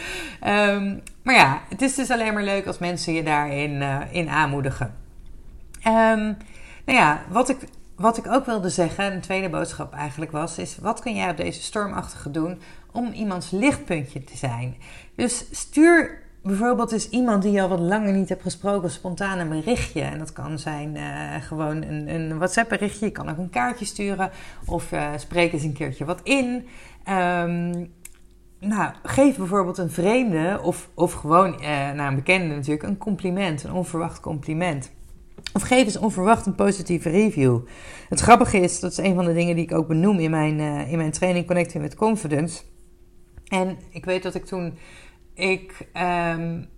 Um, 0.46 1.02
maar 1.22 1.34
ja, 1.34 1.62
het 1.68 1.82
is 1.82 1.94
dus 1.94 2.10
alleen 2.10 2.34
maar 2.34 2.44
leuk 2.44 2.66
als 2.66 2.78
mensen 2.78 3.12
je 3.12 3.22
daarin 3.22 3.70
uh, 3.70 4.00
in 4.10 4.28
aanmoedigen. 4.28 4.94
Um, 5.86 6.36
nou 6.84 6.98
ja, 6.98 7.20
wat 7.30 7.48
ik, 7.48 7.58
wat 7.96 8.16
ik 8.16 8.26
ook 8.26 8.46
wilde 8.46 8.68
zeggen, 8.68 9.12
een 9.12 9.20
tweede 9.20 9.48
boodschap 9.48 9.92
eigenlijk 9.92 10.30
was, 10.30 10.58
is 10.58 10.78
wat 10.78 11.00
kun 11.00 11.14
jij 11.14 11.30
op 11.30 11.36
deze 11.36 11.62
stormachtige 11.62 12.30
doen 12.30 12.58
om 12.92 13.12
iemands 13.12 13.50
lichtpuntje 13.50 14.24
te 14.24 14.36
zijn? 14.36 14.76
Dus 15.16 15.44
stuur 15.50 16.18
bijvoorbeeld 16.42 16.92
is 16.92 17.08
iemand 17.08 17.42
die 17.42 17.52
je 17.52 17.62
al 17.62 17.68
wat 17.68 17.80
langer 17.80 18.12
niet 18.12 18.28
hebt 18.28 18.42
gesproken, 18.42 18.90
spontaan 18.90 19.38
een 19.38 19.48
berichtje. 19.48 20.00
En 20.00 20.18
dat 20.18 20.32
kan 20.32 20.58
zijn 20.58 20.96
gewoon 21.42 21.82
een, 21.82 22.14
een 22.14 22.38
WhatsApp-berichtje. 22.38 23.06
Je 23.06 23.12
kan 23.12 23.28
ook 23.28 23.38
een 23.38 23.50
kaartje 23.50 23.84
sturen 23.84 24.30
of 24.66 24.92
spreek 25.16 25.52
eens 25.52 25.62
een 25.62 25.72
keertje 25.72 26.04
wat 26.04 26.20
in. 26.22 26.66
Um, 27.08 27.94
nou, 28.60 28.92
geef 29.02 29.36
bijvoorbeeld 29.36 29.78
een 29.78 29.90
vreemde 29.90 30.60
of, 30.62 30.88
of 30.94 31.12
gewoon 31.12 31.60
eh, 31.60 31.90
naar 31.90 32.08
een 32.08 32.14
bekende 32.14 32.54
natuurlijk 32.54 32.82
een 32.82 32.98
compliment, 32.98 33.64
een 33.64 33.72
onverwacht 33.72 34.20
compliment. 34.20 34.90
Of 35.52 35.62
geef 35.62 35.84
eens 35.84 35.98
onverwacht 35.98 36.46
een 36.46 36.54
positieve 36.54 37.10
review. 37.10 37.60
Het 38.08 38.20
grappige 38.20 38.58
is, 38.58 38.80
dat 38.80 38.90
is 38.90 38.98
een 38.98 39.14
van 39.14 39.24
de 39.24 39.32
dingen 39.32 39.54
die 39.54 39.64
ik 39.64 39.74
ook 39.74 39.88
benoem 39.88 40.18
in 40.18 40.30
mijn, 40.30 40.58
uh, 40.58 40.92
in 40.92 40.98
mijn 40.98 41.12
training 41.12 41.46
Connecting 41.46 41.82
with 41.82 41.94
Confidence. 41.94 42.62
En 43.48 43.78
ik 43.90 44.04
weet 44.04 44.22
dat 44.22 44.34
ik 44.34 44.44
toen 44.44 44.78
ik 45.34 45.88
um, 46.36 46.68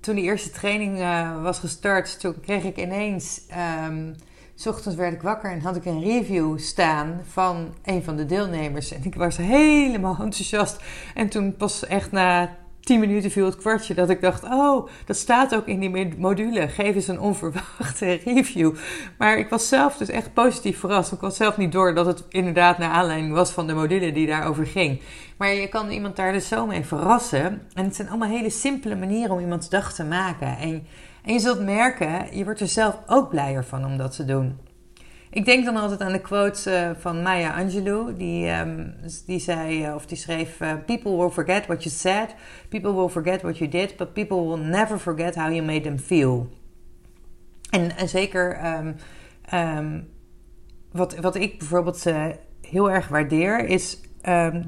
toen 0.00 0.14
die 0.14 0.24
eerste 0.24 0.50
training 0.50 0.98
uh, 0.98 1.42
was 1.42 1.58
gestart, 1.58 2.20
toen 2.20 2.40
kreeg 2.40 2.64
ik 2.64 2.76
ineens 2.76 3.42
um, 3.88 4.14
S 4.58 4.66
ochtends 4.66 4.96
werd 4.96 5.12
ik 5.12 5.22
wakker 5.22 5.50
en 5.50 5.60
had 5.60 5.76
ik 5.76 5.84
een 5.84 6.02
review 6.02 6.58
staan 6.58 7.20
van 7.28 7.74
een 7.84 8.02
van 8.02 8.16
de 8.16 8.26
deelnemers. 8.26 8.92
En 8.92 9.04
ik 9.04 9.14
was 9.14 9.36
helemaal 9.36 10.16
enthousiast. 10.20 10.82
En 11.14 11.28
toen 11.28 11.56
pas 11.56 11.86
echt 11.86 12.12
na 12.12 12.56
10 12.86 13.00
minuten 13.00 13.30
viel 13.30 13.44
het 13.44 13.56
kwartje 13.56 13.94
dat 13.94 14.10
ik 14.10 14.20
dacht: 14.20 14.44
Oh, 14.44 14.88
dat 15.04 15.16
staat 15.16 15.54
ook 15.54 15.66
in 15.66 15.80
die 15.80 16.16
module. 16.18 16.68
Geef 16.68 16.94
eens 16.94 17.08
een 17.08 17.20
onverwachte 17.20 18.06
review. 18.24 18.74
Maar 19.18 19.38
ik 19.38 19.48
was 19.48 19.68
zelf 19.68 19.96
dus 19.96 20.08
echt 20.08 20.34
positief 20.34 20.78
verrast. 20.78 21.12
Ik 21.12 21.20
was 21.20 21.36
zelf 21.36 21.56
niet 21.56 21.72
door 21.72 21.94
dat 21.94 22.06
het 22.06 22.24
inderdaad 22.28 22.78
naar 22.78 22.90
aanleiding 22.90 23.32
was 23.32 23.50
van 23.50 23.66
de 23.66 23.74
module 23.74 24.12
die 24.12 24.26
daarover 24.26 24.66
ging. 24.66 25.00
Maar 25.36 25.54
je 25.54 25.68
kan 25.68 25.90
iemand 25.90 26.16
daar 26.16 26.32
dus 26.32 26.48
zo 26.48 26.66
mee 26.66 26.84
verrassen. 26.84 27.62
En 27.74 27.84
het 27.84 27.96
zijn 27.96 28.08
allemaal 28.08 28.28
hele 28.28 28.50
simpele 28.50 28.96
manieren 28.96 29.34
om 29.34 29.40
iemands 29.40 29.68
dag 29.68 29.92
te 29.92 30.04
maken. 30.04 30.58
En 30.58 30.86
en 31.26 31.32
je 31.32 31.38
zult 31.38 31.60
merken, 31.60 32.36
je 32.36 32.44
wordt 32.44 32.60
er 32.60 32.68
zelf 32.68 32.98
ook 33.06 33.28
blijer 33.28 33.64
van 33.64 33.84
om 33.84 33.96
dat 33.96 34.16
te 34.16 34.24
doen. 34.24 34.65
Ik 35.36 35.44
denk 35.44 35.64
dan 35.64 35.76
altijd 35.76 36.00
aan 36.00 36.12
de 36.12 36.20
quote 36.20 36.70
uh, 36.70 36.90
van 37.00 37.22
Maya 37.22 37.62
Angelou. 37.62 38.16
Die, 38.16 38.50
um, 38.50 38.94
die 39.26 39.38
zei, 39.38 39.86
uh, 39.86 39.94
of 39.94 40.06
die 40.06 40.16
schreef: 40.16 40.60
uh, 40.60 40.72
People 40.86 41.16
will 41.16 41.28
forget 41.28 41.66
what 41.66 41.82
you 41.82 41.94
said, 41.94 42.34
people 42.68 42.94
will 42.94 43.08
forget 43.08 43.42
what 43.42 43.58
you 43.58 43.70
did, 43.70 43.96
but 43.96 44.12
people 44.12 44.36
will 44.36 44.58
never 44.58 44.98
forget 44.98 45.34
how 45.34 45.52
you 45.52 45.62
made 45.62 45.80
them 45.80 45.98
feel. 45.98 46.48
En, 47.70 47.96
en 47.96 48.08
zeker 48.08 48.64
um, 48.76 48.96
um, 49.54 50.08
wat, 50.92 51.16
wat 51.16 51.34
ik 51.34 51.58
bijvoorbeeld 51.58 52.04
heel 52.60 52.90
erg 52.90 53.08
waardeer, 53.08 53.68
is 53.68 54.00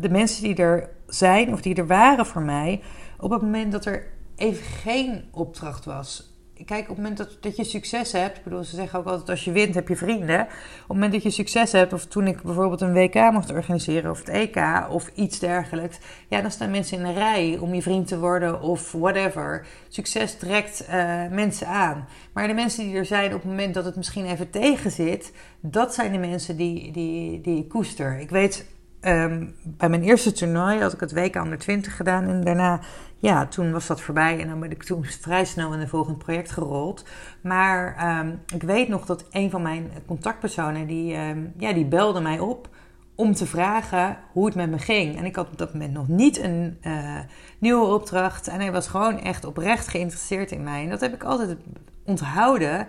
de 0.01 0.09
mensen 0.11 0.43
die 0.43 0.55
er 0.55 0.91
zijn 1.07 1.53
of 1.53 1.61
die 1.61 1.75
er 1.75 1.87
waren 1.87 2.27
voor 2.27 2.43
mij 2.43 2.81
op 3.19 3.31
het 3.31 3.43
moment 3.43 3.73
dat 3.73 3.85
er 3.85 4.07
even 4.37 4.65
geen 4.65 5.25
opdracht 5.31 5.85
was 5.85 6.38
kijk, 6.65 6.83
op 6.83 6.89
het 6.89 6.97
moment 6.97 7.17
dat, 7.17 7.37
dat 7.41 7.57
je 7.57 7.65
succes 7.65 8.13
hebt, 8.13 8.37
ik 8.37 8.45
bedoel, 8.45 8.65
ze 8.65 8.77
zeggen 8.77 8.99
ook 8.99 9.07
altijd 9.07 9.29
als 9.29 9.45
je 9.45 9.53
wint 9.53 9.75
heb 9.75 9.89
je 9.89 9.97
vrienden. 9.97 10.41
Op 10.41 10.49
het 10.49 10.89
moment 10.89 11.13
dat 11.13 11.23
je 11.23 11.31
succes 11.31 11.73
hebt, 11.73 11.93
of 11.93 12.07
toen 12.07 12.27
ik 12.27 12.43
bijvoorbeeld 12.43 12.81
een 12.81 12.93
WK 12.93 13.15
mocht 13.33 13.51
organiseren 13.51 14.11
of 14.11 14.19
het 14.19 14.29
EK 14.29 14.87
of 14.91 15.11
iets 15.15 15.39
dergelijks, 15.39 15.99
ja, 16.29 16.41
dan 16.41 16.51
staan 16.51 16.71
mensen 16.71 16.99
in 16.99 17.05
een 17.05 17.15
rij 17.15 17.59
om 17.61 17.75
je 17.75 17.83
vriend 17.83 18.07
te 18.07 18.19
worden 18.19 18.61
of 18.61 18.93
whatever. 18.93 19.67
Succes 19.89 20.39
trekt 20.39 20.87
uh, 20.89 21.29
mensen 21.31 21.67
aan. 21.67 22.09
Maar 22.33 22.47
de 22.47 22.55
mensen 22.55 22.85
die 22.85 22.97
er 22.97 23.05
zijn 23.05 23.35
op 23.35 23.43
het 23.43 23.51
moment 23.51 23.75
dat 23.75 23.85
het 23.85 23.97
misschien 23.97 24.27
even 24.27 24.51
tegen 24.51 24.91
zit, 24.91 25.33
dat 25.61 25.95
zijn 25.95 26.13
de 26.13 26.19
mensen 26.19 26.57
die, 26.57 26.93
die, 26.93 27.41
die 27.41 27.59
ik 27.59 27.69
koester. 27.69 28.19
Ik 28.19 28.31
weet 28.31 28.67
Um, 29.03 29.55
bij 29.63 29.89
mijn 29.89 30.03
eerste 30.03 30.33
toernooi 30.33 30.81
had 30.81 30.93
ik 30.93 31.01
het 31.01 31.13
WK 31.13 31.37
onder 31.37 31.59
20 31.59 31.97
gedaan. 31.97 32.29
En 32.29 32.45
daarna, 32.45 32.81
ja, 33.19 33.47
toen 33.47 33.73
was 33.73 33.87
dat 33.87 34.01
voorbij. 34.01 34.41
En 34.41 34.49
dan 34.49 34.61
ben 34.61 34.71
ik 34.71 34.83
toen 34.83 35.05
vrij 35.05 35.45
snel 35.45 35.73
in 35.73 35.81
een 35.81 35.89
volgend 35.89 36.19
project 36.19 36.51
gerold. 36.51 37.05
Maar 37.41 38.09
um, 38.21 38.41
ik 38.55 38.63
weet 38.63 38.89
nog 38.89 39.07
dat 39.07 39.25
een 39.31 39.51
van 39.51 39.63
mijn 39.63 39.91
contactpersonen, 40.07 40.87
die, 40.87 41.17
um, 41.17 41.53
ja, 41.57 41.73
die 41.73 41.85
belde 41.85 42.21
mij 42.21 42.39
op 42.39 42.69
om 43.15 43.35
te 43.35 43.47
vragen 43.47 44.17
hoe 44.33 44.47
het 44.47 44.55
met 44.55 44.71
me 44.71 44.79
ging. 44.79 45.17
En 45.17 45.25
ik 45.25 45.37
had 45.37 45.49
op 45.49 45.59
dat 45.59 45.73
moment 45.73 45.93
nog 45.93 46.09
niet 46.09 46.39
een 46.39 46.79
uh, 46.83 47.19
nieuwe 47.59 47.87
opdracht. 47.87 48.49
En 48.49 48.61
hij 48.61 48.73
was 48.73 48.89
gewoon 48.89 49.21
echt 49.21 49.45
oprecht 49.45 49.89
geïnteresseerd 49.89 50.51
in 50.51 50.63
mij. 50.63 50.83
En 50.83 50.91
dat 50.91 51.01
heb 51.01 51.15
ik 51.15 51.25
altijd 51.25 51.57
onthouden 52.05 52.87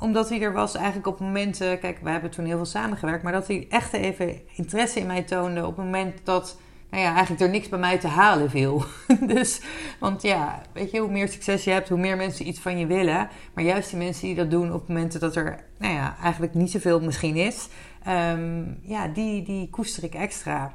omdat 0.00 0.28
hij 0.28 0.40
er 0.40 0.52
was 0.52 0.74
eigenlijk 0.74 1.06
op 1.06 1.20
momenten... 1.20 1.78
Kijk, 1.78 1.98
we 2.02 2.10
hebben 2.10 2.30
toen 2.30 2.44
heel 2.44 2.56
veel 2.56 2.64
samengewerkt. 2.64 3.22
Maar 3.22 3.32
dat 3.32 3.46
hij 3.46 3.66
echt 3.68 3.92
even 3.92 4.40
interesse 4.54 5.00
in 5.00 5.06
mij 5.06 5.22
toonde 5.22 5.66
op 5.66 5.76
het 5.76 5.84
moment 5.84 6.20
dat... 6.24 6.58
Nou 6.90 7.02
ja, 7.02 7.12
eigenlijk 7.12 7.42
er 7.42 7.50
niks 7.50 7.68
bij 7.68 7.78
mij 7.78 7.98
te 7.98 8.06
halen 8.06 8.50
viel. 8.50 8.84
dus, 9.34 9.60
want 9.98 10.22
ja, 10.22 10.62
weet 10.72 10.90
je, 10.90 10.98
hoe 10.98 11.10
meer 11.10 11.28
succes 11.28 11.64
je 11.64 11.70
hebt, 11.70 11.88
hoe 11.88 11.98
meer 11.98 12.16
mensen 12.16 12.48
iets 12.48 12.60
van 12.60 12.78
je 12.78 12.86
willen. 12.86 13.28
Maar 13.54 13.64
juist 13.64 13.90
die 13.90 13.98
mensen 13.98 14.26
die 14.26 14.34
dat 14.34 14.50
doen 14.50 14.72
op 14.72 14.88
momenten 14.88 15.20
dat 15.20 15.36
er, 15.36 15.64
nou 15.78 15.94
ja, 15.94 16.16
eigenlijk 16.22 16.54
niet 16.54 16.70
zoveel 16.70 17.00
misschien 17.00 17.36
is. 17.36 17.68
Um, 18.08 18.78
ja, 18.82 19.08
die, 19.08 19.42
die 19.42 19.70
koester 19.70 20.04
ik 20.04 20.14
extra. 20.14 20.72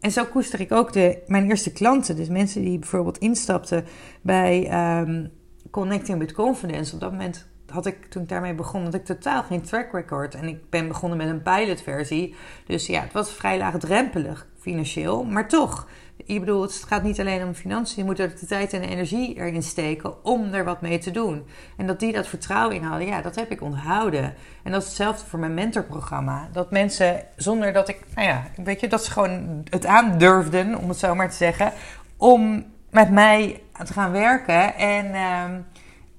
En 0.00 0.10
zo 0.10 0.24
koester 0.24 0.60
ik 0.60 0.72
ook 0.72 0.92
de, 0.92 1.22
mijn 1.26 1.48
eerste 1.48 1.72
klanten. 1.72 2.16
Dus 2.16 2.28
mensen 2.28 2.62
die 2.62 2.78
bijvoorbeeld 2.78 3.18
instapten 3.18 3.84
bij 4.20 4.70
um, 5.00 5.32
Connecting 5.70 6.18
with 6.18 6.32
Confidence. 6.32 6.94
Op 6.94 7.00
dat 7.00 7.10
moment 7.10 7.46
had 7.70 7.86
ik 7.86 8.04
toen 8.04 8.22
ik 8.22 8.28
daarmee 8.28 8.54
begon, 8.54 8.84
had 8.84 8.94
ik 8.94 9.04
totaal 9.04 9.42
geen 9.42 9.62
track 9.62 9.92
record. 9.92 10.34
En 10.34 10.48
ik 10.48 10.70
ben 10.70 10.88
begonnen 10.88 11.18
met 11.18 11.28
een 11.28 11.42
pilotversie. 11.42 12.34
Dus 12.66 12.86
ja, 12.86 13.00
het 13.00 13.12
was 13.12 13.32
vrij 13.32 13.58
laagdrempelig 13.58 14.46
financieel. 14.58 15.24
Maar 15.24 15.48
toch, 15.48 15.88
je 16.24 16.40
bedoelt, 16.40 16.74
het 16.74 16.82
gaat 16.82 17.02
niet 17.02 17.20
alleen 17.20 17.44
om 17.44 17.54
financiën. 17.54 17.96
Je 17.96 18.04
moet 18.04 18.18
er 18.18 18.38
de 18.40 18.46
tijd 18.46 18.72
en 18.72 18.82
energie 18.82 19.36
erin 19.36 19.62
steken 19.62 20.24
om 20.24 20.54
er 20.54 20.64
wat 20.64 20.80
mee 20.80 20.98
te 20.98 21.10
doen. 21.10 21.46
En 21.76 21.86
dat 21.86 22.00
die 22.00 22.12
dat 22.12 22.26
vertrouwen 22.26 22.76
inhalen, 22.76 23.06
ja, 23.06 23.22
dat 23.22 23.34
heb 23.34 23.50
ik 23.50 23.60
onthouden. 23.60 24.34
En 24.62 24.72
dat 24.72 24.82
is 24.82 24.88
hetzelfde 24.88 25.26
voor 25.26 25.38
mijn 25.38 25.54
mentorprogramma. 25.54 26.48
Dat 26.52 26.70
mensen, 26.70 27.22
zonder 27.36 27.72
dat 27.72 27.88
ik, 27.88 28.00
nou 28.14 28.28
ja, 28.28 28.42
weet 28.56 28.80
je, 28.80 28.88
dat 28.88 29.04
ze 29.04 29.10
gewoon 29.10 29.64
het 29.70 29.86
aandurfden, 29.86 30.78
om 30.78 30.88
het 30.88 30.98
zo 30.98 31.14
maar 31.14 31.30
te 31.30 31.36
zeggen, 31.36 31.72
om 32.16 32.64
met 32.90 33.10
mij 33.10 33.62
te 33.84 33.92
gaan 33.92 34.12
werken. 34.12 34.74
En... 34.74 35.06
Uh, 35.06 35.44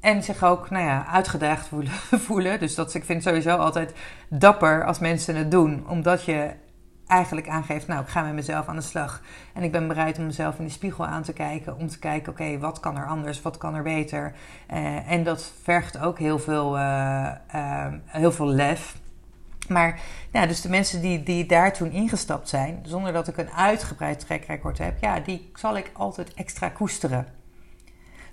en 0.07 0.23
zich 0.23 0.43
ook 0.43 0.69
nou 0.69 0.85
ja, 0.85 1.05
uitgedaagd 1.05 1.69
voelen. 2.25 2.59
Dus 2.59 2.75
dat, 2.75 2.93
ik 2.93 3.05
vind 3.05 3.23
het 3.23 3.33
sowieso 3.33 3.57
altijd 3.57 3.93
dapper 4.29 4.85
als 4.85 4.99
mensen 4.99 5.35
het 5.35 5.51
doen. 5.51 5.83
Omdat 5.87 6.23
je 6.23 6.51
eigenlijk 7.07 7.47
aangeeft, 7.47 7.87
nou, 7.87 8.01
ik 8.01 8.07
ga 8.07 8.21
met 8.21 8.33
mezelf 8.33 8.67
aan 8.67 8.75
de 8.75 8.81
slag. 8.81 9.21
En 9.53 9.63
ik 9.63 9.71
ben 9.71 9.87
bereid 9.87 10.17
om 10.17 10.25
mezelf 10.25 10.59
in 10.59 10.65
de 10.65 10.71
spiegel 10.71 11.05
aan 11.05 11.23
te 11.23 11.33
kijken. 11.33 11.77
Om 11.77 11.87
te 11.87 11.99
kijken, 11.99 12.31
oké, 12.31 12.57
wat 12.59 12.79
kan 12.79 12.97
er 12.97 13.07
anders? 13.07 13.41
Wat 13.41 13.57
kan 13.57 13.75
er 13.75 13.83
beter? 13.83 14.33
Uh, 14.73 15.11
en 15.11 15.23
dat 15.23 15.51
vergt 15.63 15.99
ook 15.99 16.19
heel 16.19 16.39
veel, 16.39 16.77
uh, 16.77 17.27
uh, 17.55 17.85
heel 18.05 18.31
veel 18.31 18.47
lef. 18.47 18.97
Maar 19.67 19.99
ja, 20.31 20.45
dus 20.45 20.61
de 20.61 20.69
mensen 20.69 21.01
die, 21.01 21.23
die 21.23 21.45
daar 21.45 21.73
toen 21.73 21.91
ingestapt 21.91 22.49
zijn, 22.49 22.79
zonder 22.85 23.13
dat 23.13 23.27
ik 23.27 23.37
een 23.37 23.51
uitgebreid 23.51 24.19
trekrecord 24.19 24.77
heb, 24.77 24.97
ja, 25.01 25.19
die 25.19 25.51
zal 25.55 25.77
ik 25.77 25.91
altijd 25.93 26.33
extra 26.33 26.69
koesteren. 26.69 27.36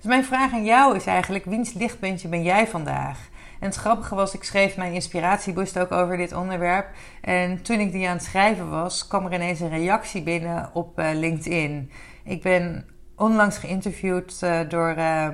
Dus 0.05 0.13
mijn 0.13 0.25
vraag 0.25 0.53
aan 0.53 0.65
jou 0.65 0.97
is 0.97 1.07
eigenlijk: 1.07 1.45
wiens 1.45 1.73
lichtpuntje 1.73 2.29
ben 2.29 2.43
jij 2.43 2.67
vandaag? 2.67 3.29
En 3.61 3.67
het 3.67 3.75
grappige 3.75 4.15
was, 4.15 4.35
ik 4.35 4.45
schreef 4.45 4.77
mijn 4.77 4.93
inspiratieboost 4.93 5.79
ook 5.79 5.93
over 5.93 6.17
dit 6.17 6.33
onderwerp. 6.33 6.87
En 7.21 7.63
toen 7.63 7.81
ik 7.81 7.93
die 7.93 8.09
aan 8.09 8.17
het 8.17 8.25
schrijven 8.25 8.71
was, 8.71 9.07
kwam 9.07 9.27
er 9.27 9.33
ineens 9.35 9.61
een 9.61 9.69
reactie 9.69 10.23
binnen 10.23 10.71
op 10.73 10.99
uh, 10.99 11.09
LinkedIn. 11.13 11.91
Ik 12.25 12.43
ben 12.43 12.87
onlangs 13.17 13.59
geïnterviewd 13.59 14.41
uh, 14.45 14.61
door, 14.69 14.95
uh, 14.99 15.29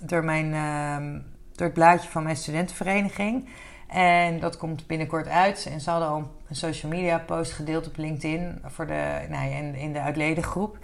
door, 0.00 0.24
mijn, 0.24 0.54
ehm, 0.54 1.20
door 1.52 1.66
het 1.66 1.74
blaadje 1.74 2.08
van 2.08 2.22
mijn 2.22 2.36
studentenvereniging. 2.36 3.48
En 3.88 4.40
dat 4.40 4.56
komt 4.56 4.86
binnenkort 4.86 5.28
uit. 5.28 5.68
En 5.70 5.80
ze 5.80 5.90
hadden 5.90 6.08
al 6.08 6.30
een 6.48 6.56
social 6.56 6.92
media 6.92 7.18
post 7.18 7.52
gedeeld 7.52 7.86
op 7.86 7.96
LinkedIn 7.96 8.58
voor 8.64 8.86
de, 8.86 9.26
nou 9.28 9.50
in, 9.50 9.74
in 9.74 9.92
de 9.92 10.00
uitledengroep. 10.00 10.78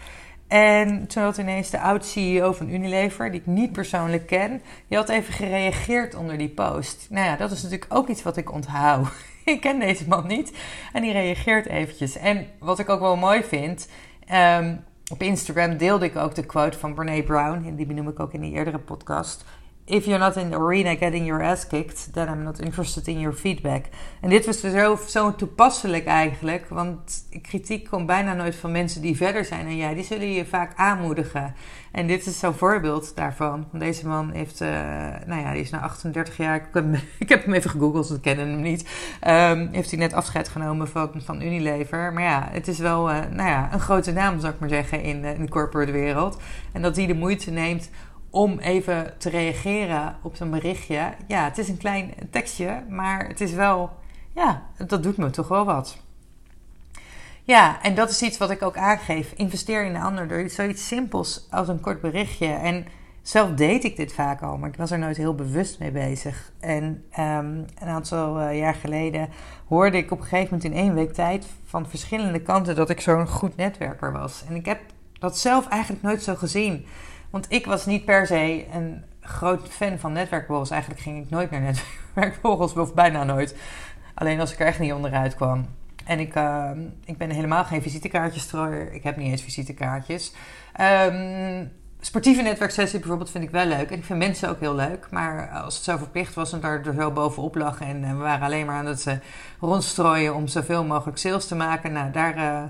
En 0.53 1.07
toen 1.07 1.23
had 1.23 1.39
ineens 1.39 1.71
de 1.71 1.81
oud-CEO 1.81 2.53
van 2.53 2.69
Unilever, 2.69 3.31
die 3.31 3.41
ik 3.41 3.47
niet 3.47 3.73
persoonlijk 3.73 4.27
ken, 4.27 4.63
die 4.89 4.99
had 4.99 5.09
even 5.09 5.35
gereageerd 5.35 6.15
onder 6.15 6.39
die 6.39 6.49
post. 6.49 7.07
Nou 7.11 7.27
ja, 7.27 7.37
dat 7.37 7.51
is 7.51 7.63
natuurlijk 7.63 7.95
ook 7.95 8.09
iets 8.09 8.23
wat 8.23 8.37
ik 8.37 8.53
onthoud. 8.53 9.09
ik 9.45 9.61
ken 9.61 9.79
deze 9.79 10.09
man 10.09 10.27
niet. 10.27 10.53
En 10.93 11.03
die 11.03 11.13
reageert 11.13 11.67
eventjes. 11.67 12.17
En 12.17 12.47
wat 12.59 12.79
ik 12.79 12.89
ook 12.89 13.01
wel 13.01 13.17
mooi 13.17 13.43
vind, 13.43 13.89
um, 14.33 14.85
op 15.13 15.23
Instagram 15.23 15.77
deelde 15.77 16.05
ik 16.05 16.17
ook 16.17 16.35
de 16.35 16.47
quote 16.47 16.79
van 16.79 16.95
Brene 16.95 17.23
Brown. 17.23 17.75
Die 17.77 17.87
benoem 17.87 18.09
ik 18.09 18.21
ook 18.21 18.33
in 18.33 18.41
die 18.41 18.53
eerdere 18.53 18.79
podcast 18.79 19.45
if 19.87 20.07
you're 20.07 20.19
not 20.19 20.37
in 20.37 20.51
the 20.51 20.57
arena 20.57 20.95
getting 20.95 21.27
your 21.27 21.43
ass 21.43 21.67
kicked, 21.67 22.13
then 22.13 22.29
I'm 22.29 22.45
not 22.45 22.61
interested 22.61 23.09
in 23.09 23.21
your 23.21 23.33
feedback. 23.33 23.85
En 24.21 24.31
dit 24.31 24.47
was 24.47 24.61
zo, 24.61 24.99
zo 25.09 25.35
toepasselijk 25.35 26.07
eigenlijk, 26.07 26.69
want 26.69 27.25
kritiek 27.43 27.89
komt 27.89 28.07
bijna 28.07 28.35
nooit 28.35 28.55
van 28.55 28.73
mensen 28.73 29.03
die 29.03 29.17
verder 29.17 29.45
zijn 29.45 29.65
dan 29.65 29.77
jij. 29.77 29.95
Die 29.95 30.05
zullen 30.05 30.33
je 30.33 30.47
vaak 30.47 30.73
aanmoedigen. 30.77 31.55
En 31.93 32.07
dit 32.07 32.27
is 32.27 32.39
zo'n 32.39 32.55
voorbeeld 32.55 33.17
daarvan. 33.17 33.67
Deze 33.73 34.07
man 34.07 34.31
heeft, 34.31 34.61
uh, 34.61 34.69
nou 35.27 35.41
ja, 35.41 35.53
die 35.53 35.63
is 35.63 35.71
na 35.71 35.81
38 35.81 36.37
jaar, 36.37 36.57
ik 36.57 36.69
heb, 36.73 36.85
ik 37.19 37.29
hem 37.29 37.55
even 37.55 37.71
gegoogeld, 37.71 38.07
ze 38.07 38.21
kennen 38.21 38.49
hem 38.49 38.61
niet. 38.61 38.89
Um, 39.29 39.69
heeft 39.73 39.91
hij 39.91 39.99
net 39.99 40.13
afscheid 40.13 40.49
genomen 40.49 40.89
van, 40.89 41.43
Unilever. 41.43 42.13
Maar 42.13 42.23
ja, 42.23 42.49
het 42.51 42.69
is 42.69 42.79
wel, 42.79 43.11
uh, 43.11 43.19
nou 43.31 43.49
ja, 43.49 43.73
een 43.73 43.81
grote 43.81 44.13
naam, 44.13 44.41
zou 44.41 44.53
ik 44.53 44.61
maar 44.61 44.69
zeggen, 44.69 45.03
in, 45.03 45.25
in 45.25 45.45
de 45.45 45.51
corporate 45.51 45.93
wereld. 45.93 46.41
En 46.73 46.83
dat 46.83 46.97
hij 46.97 47.07
de 47.07 47.15
moeite 47.15 47.51
neemt 47.51 47.91
om 48.33 48.59
even 48.59 49.15
te 49.19 49.29
reageren 49.29 50.17
op 50.23 50.37
zo'n 50.37 50.51
berichtje. 50.51 51.13
Ja, 51.27 51.45
het 51.45 51.59
is 51.59 51.69
een 51.69 51.77
klein 51.77 52.15
tekstje, 52.31 52.85
maar 52.89 53.27
het 53.29 53.41
is 53.41 53.53
wel, 53.53 53.91
ja, 54.35 54.63
dat 54.87 55.03
doet 55.03 55.17
me 55.17 55.31
toch 55.31 55.49
wel 55.49 55.65
wat. 55.65 55.99
Ja, 57.45 57.83
en 57.83 57.95
dat 57.95 58.11
is 58.11 58.23
iets 58.23 58.39
wat 58.39 58.51
ik 58.51 58.63
ook 58.63 58.77
aangeef. 58.77 59.33
Investeer 59.37 59.85
in 59.85 59.93
de 59.93 60.01
ander 60.01 60.29
door 60.29 60.49
zoiets 60.49 60.87
simpels 60.87 61.47
als 61.51 61.69
een 61.69 61.81
kort 61.81 62.01
berichtje. 62.01 62.47
En 62.47 62.87
zelf 63.23 63.51
deed 63.51 63.85
ik 63.85 63.97
dit 63.97 64.13
vaak 64.13 64.43
al, 64.43 64.57
maar 64.57 64.69
ik 64.69 64.77
was 64.77 64.91
er 64.91 64.99
nooit 64.99 65.17
heel 65.17 65.35
bewust 65.35 65.79
mee 65.79 65.91
bezig. 65.91 66.53
En 66.61 66.85
um, 67.19 67.67
een 67.81 67.89
aantal 67.89 68.41
uh, 68.41 68.59
jaar 68.59 68.75
geleden 68.75 69.29
hoorde 69.69 69.97
ik 69.97 70.11
op 70.11 70.19
een 70.19 70.25
gegeven 70.25 70.55
moment 70.55 70.65
in 70.65 70.81
één 70.81 70.95
week 70.95 71.13
tijd 71.13 71.47
van 71.65 71.89
verschillende 71.89 72.43
kanten 72.43 72.75
dat 72.77 72.91
ik 72.91 73.01
zo'n 73.01 73.29
goed 73.29 73.57
netwerker 73.57 74.13
was. 74.13 74.45
En 74.49 74.55
ik 74.55 74.67
heb 74.67 74.81
dat 75.19 75.39
zelf 75.39 75.69
eigenlijk 75.69 76.03
nooit 76.03 76.23
zo 76.23 76.35
gezien. 76.35 76.87
Want 77.33 77.47
ik 77.49 77.67
was 77.67 77.87
niet 77.87 78.05
per 78.05 78.27
se 78.27 78.67
een 78.73 79.05
groot 79.21 79.69
fan 79.69 79.99
van 79.99 80.13
netwerkborrels. 80.13 80.71
Eigenlijk 80.71 81.01
ging 81.01 81.25
ik 81.25 81.31
nooit 81.31 81.51
naar 81.51 81.61
netwerkborrels, 82.15 82.73
of 82.73 82.95
bijna 82.95 83.25
nooit. 83.25 83.57
Alleen 84.15 84.41
als 84.41 84.53
ik 84.53 84.61
er 84.61 84.67
echt 84.67 84.79
niet 84.79 84.93
onderuit 84.93 85.35
kwam. 85.35 85.67
En 86.05 86.19
ik, 86.19 86.37
uh, 86.37 86.71
ik 87.05 87.19
ben 87.19 87.31
helemaal 87.31 87.65
geen 87.65 87.83
visitekaartjes 87.83 88.43
strooier. 88.43 88.93
Ik 88.93 89.03
heb 89.03 89.17
niet 89.17 89.31
eens 89.31 89.43
visitekaartjes. 89.43 90.33
Um, 90.81 91.71
sportieve 92.01 92.43
netwerksessie 92.43 92.99
bijvoorbeeld 92.99 93.31
vind 93.31 93.45
ik 93.45 93.51
wel 93.51 93.67
leuk. 93.67 93.91
En 93.91 93.99
ik 93.99 94.05
vind 94.05 94.19
mensen 94.19 94.49
ook 94.49 94.61
heel 94.61 94.75
leuk. 94.75 95.07
Maar 95.11 95.51
als 95.51 95.75
het 95.75 95.85
zo 95.85 95.97
verplicht 95.97 96.35
was 96.35 96.53
en 96.53 96.61
daar 96.61 96.87
er 96.87 96.95
zo 96.95 97.11
bovenop 97.11 97.55
lag... 97.55 97.81
en 97.81 98.01
we 98.01 98.23
waren 98.23 98.47
alleen 98.47 98.67
maar 98.67 98.77
aan 98.77 98.87
het 98.87 99.07
uh, 99.07 99.15
rondstrooien 99.61 100.35
om 100.35 100.47
zoveel 100.47 100.85
mogelijk 100.85 101.19
sales 101.19 101.47
te 101.47 101.55
maken... 101.55 101.93
nou, 101.93 102.11
daar... 102.11 102.37
Uh, 102.37 102.63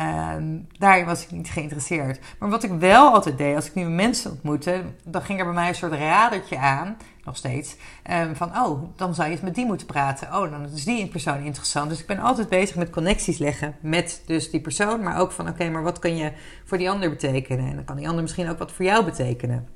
Um, 0.00 0.66
daarin 0.78 1.04
was 1.04 1.22
ik 1.22 1.30
niet 1.30 1.48
geïnteresseerd. 1.48 2.20
Maar 2.38 2.50
wat 2.50 2.62
ik 2.62 2.70
wel 2.70 3.12
altijd 3.12 3.38
deed, 3.38 3.56
als 3.56 3.66
ik 3.66 3.74
nieuwe 3.74 3.90
mensen 3.90 4.30
ontmoette, 4.30 4.82
dan 5.04 5.22
ging 5.22 5.38
er 5.38 5.44
bij 5.44 5.54
mij 5.54 5.68
een 5.68 5.74
soort 5.74 5.92
radertje 5.92 6.58
aan, 6.58 6.96
nog 7.24 7.36
steeds, 7.36 7.76
um, 8.10 8.36
van 8.36 8.58
oh, 8.58 8.82
dan 8.96 9.14
zou 9.14 9.28
je 9.28 9.34
eens 9.34 9.42
met 9.42 9.54
die 9.54 9.66
moeten 9.66 9.86
praten. 9.86 10.28
Oh, 10.28 10.50
dan 10.50 10.68
is 10.74 10.84
die 10.84 11.08
persoon 11.08 11.42
interessant. 11.42 11.88
Dus 11.88 12.00
ik 12.00 12.06
ben 12.06 12.18
altijd 12.18 12.48
bezig 12.48 12.76
met 12.76 12.90
connecties 12.90 13.38
leggen 13.38 13.76
met 13.80 14.22
dus 14.26 14.50
die 14.50 14.60
persoon, 14.60 15.02
maar 15.02 15.20
ook 15.20 15.32
van 15.32 15.48
oké, 15.48 15.70
maar 15.70 15.82
wat 15.82 15.98
kan 15.98 16.16
je 16.16 16.32
voor 16.64 16.78
die 16.78 16.90
ander 16.90 17.10
betekenen? 17.10 17.68
En 17.68 17.74
dan 17.74 17.84
kan 17.84 17.96
die 17.96 18.08
ander 18.08 18.22
misschien 18.22 18.50
ook 18.50 18.58
wat 18.58 18.72
voor 18.72 18.84
jou 18.84 19.04
betekenen. 19.04 19.68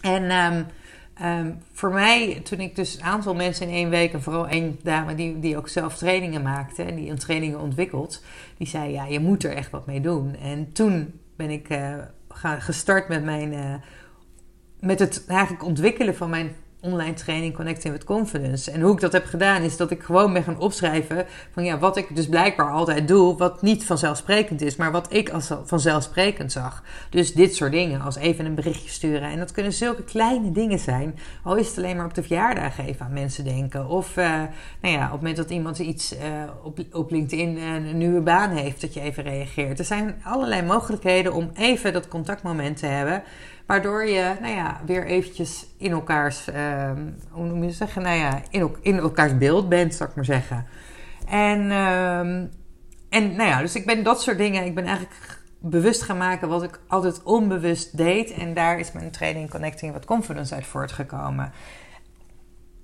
En 0.00 0.30
um, 0.30 0.66
Um, 1.22 1.58
voor 1.72 1.92
mij, 1.92 2.40
toen 2.44 2.60
ik 2.60 2.76
dus 2.76 2.94
een 2.94 3.02
aantal 3.02 3.34
mensen 3.34 3.68
in 3.68 3.74
één 3.74 3.90
week, 3.90 4.12
en 4.12 4.22
vooral 4.22 4.48
één 4.48 4.78
dame 4.82 5.14
die, 5.14 5.38
die 5.38 5.56
ook 5.56 5.68
zelf 5.68 5.96
trainingen 5.96 6.42
maakte 6.42 6.82
en 6.82 6.94
die 6.94 7.10
een 7.10 7.18
trainingen 7.18 7.60
ontwikkelt, 7.60 8.24
die 8.58 8.66
zei: 8.66 8.92
Ja, 8.92 9.04
je 9.04 9.20
moet 9.20 9.44
er 9.44 9.52
echt 9.52 9.70
wat 9.70 9.86
mee 9.86 10.00
doen. 10.00 10.36
En 10.36 10.72
toen 10.72 11.20
ben 11.36 11.50
ik 11.50 11.70
uh, 11.70 11.94
gestart 12.58 13.08
met 13.08 13.24
mijn. 13.24 13.52
Uh, 13.52 13.74
met 14.80 14.98
het 14.98 15.24
eigenlijk 15.26 15.64
ontwikkelen 15.64 16.16
van 16.16 16.30
mijn 16.30 16.54
online 16.80 17.14
training 17.14 17.54
Connecting 17.54 17.92
with 17.92 18.04
Confidence. 18.04 18.70
En 18.70 18.80
hoe 18.80 18.92
ik 18.92 19.00
dat 19.00 19.12
heb 19.12 19.24
gedaan 19.24 19.62
is 19.62 19.76
dat 19.76 19.90
ik 19.90 20.02
gewoon 20.02 20.32
ben 20.32 20.42
gaan 20.42 20.58
opschrijven 20.58 21.26
van 21.52 21.64
ja, 21.64 21.78
wat 21.78 21.96
ik 21.96 22.16
dus 22.16 22.28
blijkbaar 22.28 22.70
altijd 22.70 23.08
doe, 23.08 23.36
wat 23.36 23.62
niet 23.62 23.84
vanzelfsprekend 23.84 24.62
is, 24.62 24.76
maar 24.76 24.92
wat 24.92 25.12
ik 25.12 25.30
als 25.30 25.50
vanzelfsprekend 25.64 26.52
zag. 26.52 26.82
Dus 27.10 27.32
dit 27.32 27.54
soort 27.54 27.72
dingen, 27.72 28.00
als 28.00 28.16
even 28.16 28.44
een 28.44 28.54
berichtje 28.54 28.90
sturen. 28.90 29.30
En 29.30 29.38
dat 29.38 29.52
kunnen 29.52 29.72
zulke 29.72 30.02
kleine 30.02 30.52
dingen 30.52 30.78
zijn, 30.78 31.18
al 31.42 31.56
is 31.56 31.68
het 31.68 31.76
alleen 31.78 31.96
maar 31.96 32.06
op 32.06 32.14
de 32.14 32.22
verjaardag 32.22 32.78
even 32.78 33.06
aan 33.06 33.12
mensen 33.12 33.44
denken. 33.44 33.88
Of 33.88 34.16
uh, 34.16 34.24
nou 34.80 34.94
ja, 34.94 35.04
op 35.04 35.10
het 35.10 35.20
moment 35.20 35.36
dat 35.36 35.50
iemand 35.50 35.78
iets 35.78 36.12
uh, 36.12 36.20
op, 36.62 36.78
op 36.92 37.10
LinkedIn 37.10 37.58
een 37.58 37.98
nieuwe 37.98 38.20
baan 38.20 38.50
heeft, 38.50 38.80
dat 38.80 38.94
je 38.94 39.00
even 39.00 39.22
reageert. 39.22 39.78
Er 39.78 39.84
zijn 39.84 40.20
allerlei 40.22 40.62
mogelijkheden 40.62 41.32
om 41.32 41.50
even 41.54 41.92
dat 41.92 42.08
contactmoment 42.08 42.76
te 42.76 42.86
hebben. 42.86 43.22
Waardoor 43.66 44.06
je, 44.06 44.36
nou 44.40 44.54
ja, 44.54 44.80
weer 44.86 45.06
eventjes 45.06 45.66
in 45.76 45.90
elkaars, 45.90 46.48
uh, 46.48 46.90
hoe 47.30 47.46
noem 47.46 47.64
je 47.64 47.70
zeggen? 47.70 48.02
Nou 48.02 48.16
ja, 48.16 48.42
in, 48.50 48.76
in 48.80 48.98
elkaars 48.98 49.38
beeld 49.38 49.68
bent, 49.68 49.94
zou 49.94 50.08
ik 50.08 50.14
maar 50.14 50.24
zeggen. 50.24 50.66
En, 51.28 51.60
uh, 51.60 52.18
en 53.08 53.36
nou 53.36 53.48
ja, 53.48 53.60
dus 53.60 53.74
ik 53.74 53.86
ben 53.86 54.02
dat 54.02 54.22
soort 54.22 54.38
dingen, 54.38 54.64
ik 54.64 54.74
ben 54.74 54.84
eigenlijk 54.84 55.40
bewust 55.58 56.02
gaan 56.02 56.16
maken 56.16 56.48
wat 56.48 56.62
ik 56.62 56.80
altijd 56.86 57.22
onbewust 57.22 57.96
deed. 57.96 58.30
En 58.30 58.54
daar 58.54 58.78
is 58.78 58.92
mijn 58.92 59.10
training 59.10 59.50
Connecting 59.50 59.92
with 59.92 60.04
Confidence 60.04 60.54
uit 60.54 60.66
voortgekomen. 60.66 61.52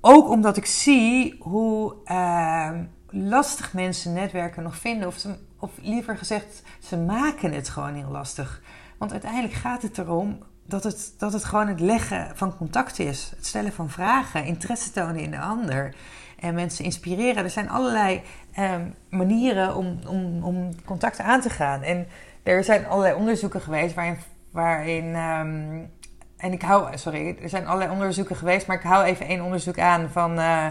Ook 0.01 0.29
omdat 0.29 0.57
ik 0.57 0.67
zie 0.67 1.37
hoe 1.41 1.95
uh, 2.05 2.71
lastig 3.09 3.73
mensen 3.73 4.13
netwerken 4.13 4.63
nog 4.63 4.77
vinden. 4.77 5.09
Of, 5.09 5.19
ze, 5.19 5.35
of 5.59 5.71
liever 5.83 6.17
gezegd, 6.17 6.63
ze 6.81 6.97
maken 6.97 7.53
het 7.53 7.69
gewoon 7.69 7.95
heel 7.95 8.11
lastig. 8.11 8.63
Want 8.99 9.13
uiteindelijk 9.13 9.53
gaat 9.53 9.83
het 9.83 9.99
erom 9.99 10.39
dat 10.73 10.83
het, 10.83 11.15
dat 11.19 11.33
het 11.33 11.45
gewoon 11.45 11.69
het 11.69 11.81
leggen 11.81 12.31
van 12.35 12.57
contact 12.57 12.99
is. 12.99 13.33
Het 13.37 13.47
stellen 13.47 13.73
van 13.73 13.91
vragen, 13.91 14.45
interesse 14.45 14.91
tonen 14.91 15.17
in 15.17 15.31
de 15.31 15.39
ander. 15.39 15.95
En 16.39 16.55
mensen 16.55 16.85
inspireren. 16.85 17.45
Er 17.45 17.51
zijn 17.51 17.71
allerlei 17.71 18.23
um, 18.59 18.95
manieren 19.11 19.77
om, 19.77 19.99
om, 20.07 20.43
om 20.43 20.85
contacten 20.85 21.25
aan 21.25 21.41
te 21.41 21.51
gaan. 21.51 21.83
En 21.83 22.07
er 22.43 22.65
zijn 22.65 22.87
allerlei 22.87 23.15
onderzoeken 23.15 23.61
geweest 23.61 23.95
waarin. 23.95 24.19
waarin 24.51 25.15
um, 25.15 25.91
en 26.37 26.53
ik 26.53 26.63
hou, 26.63 26.99
sorry, 26.99 27.37
er 27.43 27.49
zijn 27.49 27.67
allerlei 27.67 27.91
onderzoeken 27.91 28.37
geweest, 28.37 28.67
maar 28.67 28.77
ik 28.77 28.83
hou 28.83 29.05
even 29.05 29.27
één 29.27 29.45
onderzoek 29.45 29.79
aan 29.79 30.11
van. 30.11 30.39
Uh, 30.39 30.67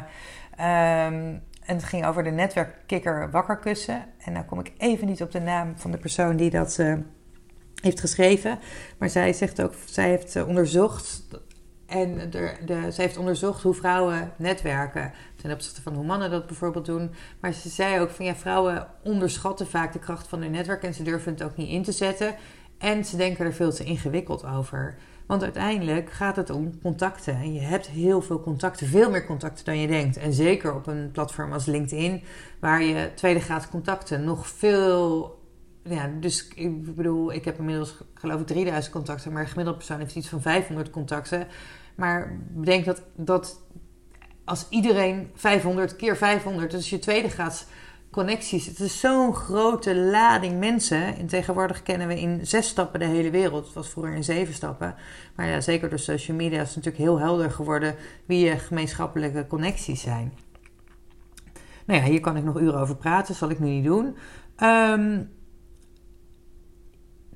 um, 1.06 1.42
en 1.66 1.76
het 1.76 1.84
ging 1.84 2.06
over 2.06 2.24
de 2.24 2.30
netwerkkikker 2.30 3.32
wakkerkussen. 3.32 4.04
En 4.18 4.34
nou 4.34 4.46
kom 4.46 4.60
ik 4.60 4.72
even 4.78 5.08
niet 5.08 5.22
op 5.22 5.32
de 5.32 5.40
naam 5.40 5.74
van 5.76 5.92
de 5.92 5.98
persoon 5.98 6.36
die 6.36 6.50
dat. 6.50 6.78
Uh, 6.80 6.94
heeft 7.82 8.00
geschreven. 8.00 8.60
Maar 8.98 9.10
zij 9.10 9.34
zegt 9.34 9.62
ook, 9.62 9.74
zij 9.86 10.10
heeft 10.10 10.36
eh, 10.36 10.48
onderzocht. 10.48 11.24
En 11.86 12.30
de, 12.30 12.54
de, 12.66 12.92
zij 12.92 13.06
heeft 13.06 13.18
onderzocht 13.18 13.64
hoe 13.64 13.74
vrouwen 13.74 14.32
netwerken. 14.38 15.14
Ten 15.36 15.52
opzichte 15.52 15.82
van 15.82 15.94
hoe 15.94 16.06
mannen 16.06 16.32
dat 16.32 16.48
bijvoorbeeld 16.48 16.86
doen. 16.86 17.12
Maar 17.40 17.54
ze 17.54 17.70
zei 17.70 18.00
ook 18.00 18.10
van 18.10 18.26
ja, 18.26 18.36
vrouwen 18.36 18.88
onderschatten 19.04 19.68
vaak 19.68 19.94
de 19.94 20.00
kracht 20.00 20.28
van 20.28 20.42
hun 20.42 20.52
netwerk. 20.52 20.84
En 20.84 20.94
ze 20.94 21.04
durven 21.04 21.32
het 21.32 21.44
ook 21.44 21.58
niet 21.58 21.70
in 21.70 21.84
te 21.84 21.92
zetten. 21.92 22.36
En 22.78 23.06
ze 23.06 23.18
denken 23.18 23.46
er 23.46 23.54
veel 23.54 23.72
te 23.72 23.84
ingewikkeld 23.84 24.46
over. 24.46 24.96
Want 25.26 25.44
uiteindelijk 25.44 26.12
gaat 26.12 26.36
het 26.36 26.50
om 26.50 26.82
contacten. 26.82 27.36
En 27.36 27.54
je 27.54 27.60
hebt 27.60 27.88
heel 27.88 28.22
veel 28.22 28.42
contacten, 28.42 28.88
veel 28.88 29.10
meer 29.10 29.26
contacten 29.26 29.66
dan 29.66 29.80
je 29.80 29.88
denkt. 29.88 30.18
En 30.18 30.34
zeker 30.34 30.76
op 30.76 30.88
een 30.88 31.12
platform 31.12 31.54
als 31.54 31.66
LinkedIn, 31.66 32.24
waar 32.60 32.84
je 32.84 33.10
tweede 33.16 33.40
graad 33.40 33.70
contacten 33.70 34.24
nog 34.24 34.48
veel 34.48 35.40
ja, 35.84 36.10
dus 36.20 36.48
ik 36.56 36.96
bedoel, 36.96 37.34
ik 37.34 37.46
heb 37.46 37.58
inmiddels 37.58 37.98
geloof 38.14 38.42
ik 38.42 38.48
3000 38.48 38.94
contacten, 38.94 39.32
maar 39.32 39.42
een 39.42 39.48
gemiddelde 39.48 39.80
persoon 39.80 40.00
heeft 40.00 40.16
iets 40.16 40.30
van 40.30 40.42
500 40.42 40.90
contacten. 40.90 41.48
Maar 41.96 42.40
bedenk 42.50 42.86
dat, 42.86 43.02
dat 43.16 43.62
als 44.44 44.66
iedereen 44.70 45.30
500 45.34 45.96
keer 45.96 46.18
500, 46.18 46.72
dus 46.72 46.90
je 46.90 47.00
tweede 47.00 47.30
gaat 47.30 47.68
connecties. 48.12 48.66
Het 48.66 48.80
is 48.80 49.00
zo'n 49.00 49.36
grote 49.36 49.96
lading 49.96 50.60
mensen. 50.60 51.16
En 51.18 51.28
tegenwoordig 51.28 51.84
kennen 51.84 52.08
we 52.08 52.20
in 52.20 52.48
zes 52.48 52.68
stappen 52.68 53.00
de 53.00 53.06
hele 53.06 53.30
wereld. 53.30 53.66
Het 53.66 53.74
was 53.74 53.90
vroeger 53.90 54.14
in 54.14 54.24
zeven 54.24 54.54
stappen. 54.54 54.96
Maar 55.36 55.48
ja, 55.48 55.62
zeker 55.62 55.90
door 55.90 56.00
social 56.00 56.38
media 56.38 56.62
is 56.62 56.68
het 56.68 56.76
natuurlijk 56.76 57.04
heel 57.04 57.20
helder 57.20 57.52
geworden 57.52 57.96
wie 58.26 58.46
je 58.46 58.58
gemeenschappelijke 58.58 59.48
connecties 59.48 60.02
zijn. 60.02 60.34
Nou 61.86 62.00
ja, 62.00 62.06
hier 62.06 62.20
kan 62.20 62.38
ik 62.38 62.44
nog 62.44 62.60
uren 62.60 62.80
over 62.80 62.96
praten, 62.96 63.36
zal 63.36 63.50
ik 63.50 63.60
nu 63.60 63.70
niet 63.70 63.84
doen. 63.84 64.16
Um, 64.64 65.30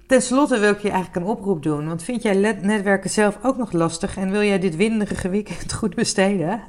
Ten 0.07 0.21
slotte 0.21 0.59
wil 0.59 0.71
ik 0.71 0.79
je 0.79 0.89
eigenlijk 0.89 1.25
een 1.25 1.31
oproep 1.31 1.63
doen. 1.63 1.87
Want 1.87 2.03
vind 2.03 2.21
jij 2.21 2.55
netwerken 2.61 3.09
zelf 3.09 3.37
ook 3.41 3.57
nog 3.57 3.71
lastig 3.71 4.17
en 4.17 4.31
wil 4.31 4.43
jij 4.43 4.59
dit 4.59 4.75
winderige 4.75 5.29
weekend 5.29 5.73
goed 5.79 5.95
besteden? 5.95 6.61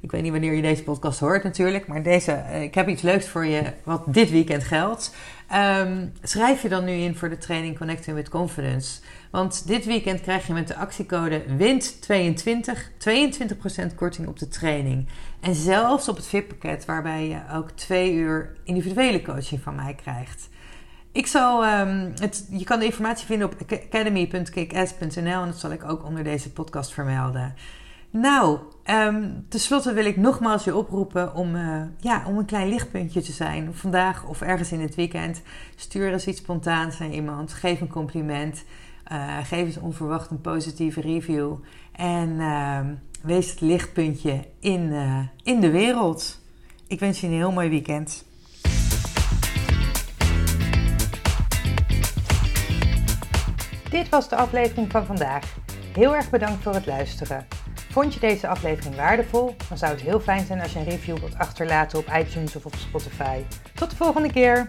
Ik 0.00 0.10
weet 0.10 0.22
niet 0.22 0.30
wanneer 0.30 0.52
je 0.52 0.62
deze 0.62 0.82
podcast 0.82 1.20
hoort 1.20 1.44
natuurlijk, 1.44 1.86
maar 1.86 2.02
deze, 2.02 2.32
eh, 2.32 2.62
ik 2.62 2.74
heb 2.74 2.88
iets 2.88 3.02
leuks 3.02 3.28
voor 3.28 3.46
je 3.46 3.62
wat 3.84 4.02
dit 4.06 4.30
weekend 4.30 4.64
geldt. 4.64 5.14
Um, 5.80 6.12
schrijf 6.22 6.62
je 6.62 6.68
dan 6.68 6.84
nu 6.84 6.92
in 6.92 7.16
voor 7.16 7.28
de 7.28 7.38
training 7.38 7.78
Connecting 7.78 8.16
with 8.16 8.28
Confidence. 8.28 9.00
Want 9.30 9.66
dit 9.66 9.84
weekend 9.84 10.20
krijg 10.20 10.46
je 10.46 10.52
met 10.52 10.68
de 10.68 10.76
actiecode 10.76 11.42
WIND22 11.58 12.78
22% 13.90 13.94
korting 13.94 14.28
op 14.28 14.38
de 14.38 14.48
training. 14.48 15.08
En 15.40 15.54
zelfs 15.54 16.08
op 16.08 16.16
het 16.16 16.26
VIP-pakket 16.26 16.84
waarbij 16.84 17.28
je 17.28 17.40
ook 17.54 17.70
twee 17.70 18.12
uur 18.12 18.56
individuele 18.64 19.22
coaching 19.22 19.60
van 19.60 19.74
mij 19.74 19.94
krijgt. 20.02 20.48
Ik 21.12 21.26
zal, 21.26 21.64
um, 21.64 22.12
het, 22.14 22.46
je 22.50 22.64
kan 22.64 22.78
de 22.78 22.84
informatie 22.84 23.26
vinden 23.26 23.48
op 23.48 23.54
academy.kickass.nl 23.68 25.42
en 25.42 25.46
dat 25.46 25.58
zal 25.58 25.70
ik 25.70 25.84
ook 25.84 26.04
onder 26.04 26.24
deze 26.24 26.52
podcast 26.52 26.92
vermelden. 26.92 27.54
Nou, 28.10 28.58
um, 28.84 29.46
tenslotte 29.48 29.92
wil 29.92 30.04
ik 30.04 30.16
nogmaals 30.16 30.64
je 30.64 30.76
oproepen 30.76 31.34
om, 31.34 31.54
uh, 31.54 31.82
ja, 32.00 32.22
om 32.26 32.38
een 32.38 32.44
klein 32.44 32.68
lichtpuntje 32.68 33.20
te 33.20 33.32
zijn. 33.32 33.74
Vandaag 33.74 34.24
of 34.24 34.40
ergens 34.40 34.72
in 34.72 34.80
het 34.80 34.94
weekend. 34.94 35.42
Stuur 35.76 36.12
eens 36.12 36.26
iets 36.26 36.38
spontaans 36.38 36.98
naar 36.98 37.10
iemand. 37.10 37.52
Geef 37.52 37.80
een 37.80 37.88
compliment. 37.88 38.64
Uh, 39.12 39.36
geef 39.38 39.66
eens 39.66 39.78
onverwacht 39.78 40.30
een 40.30 40.40
positieve 40.40 41.00
review. 41.00 41.52
En 41.92 42.28
uh, 42.28 42.80
wees 43.22 43.50
het 43.50 43.60
lichtpuntje 43.60 44.44
in, 44.60 44.80
uh, 44.80 45.18
in 45.42 45.60
de 45.60 45.70
wereld. 45.70 46.40
Ik 46.86 47.00
wens 47.00 47.20
je 47.20 47.26
een 47.26 47.32
heel 47.32 47.52
mooi 47.52 47.68
weekend. 47.68 48.24
Dit 53.90 54.08
was 54.08 54.28
de 54.28 54.36
aflevering 54.36 54.90
van 54.90 55.06
vandaag. 55.06 55.56
Heel 55.92 56.14
erg 56.14 56.30
bedankt 56.30 56.62
voor 56.62 56.74
het 56.74 56.86
luisteren. 56.86 57.46
Vond 57.90 58.14
je 58.14 58.20
deze 58.20 58.48
aflevering 58.48 58.96
waardevol? 58.96 59.56
Dan 59.68 59.78
zou 59.78 59.92
het 59.92 60.00
heel 60.00 60.20
fijn 60.20 60.46
zijn 60.46 60.60
als 60.60 60.72
je 60.72 60.78
een 60.78 60.84
review 60.84 61.18
wilt 61.18 61.38
achterlaten 61.38 61.98
op 61.98 62.06
iTunes 62.18 62.56
of 62.56 62.64
op 62.64 62.74
Spotify. 62.74 63.42
Tot 63.74 63.90
de 63.90 63.96
volgende 63.96 64.32
keer! 64.32 64.66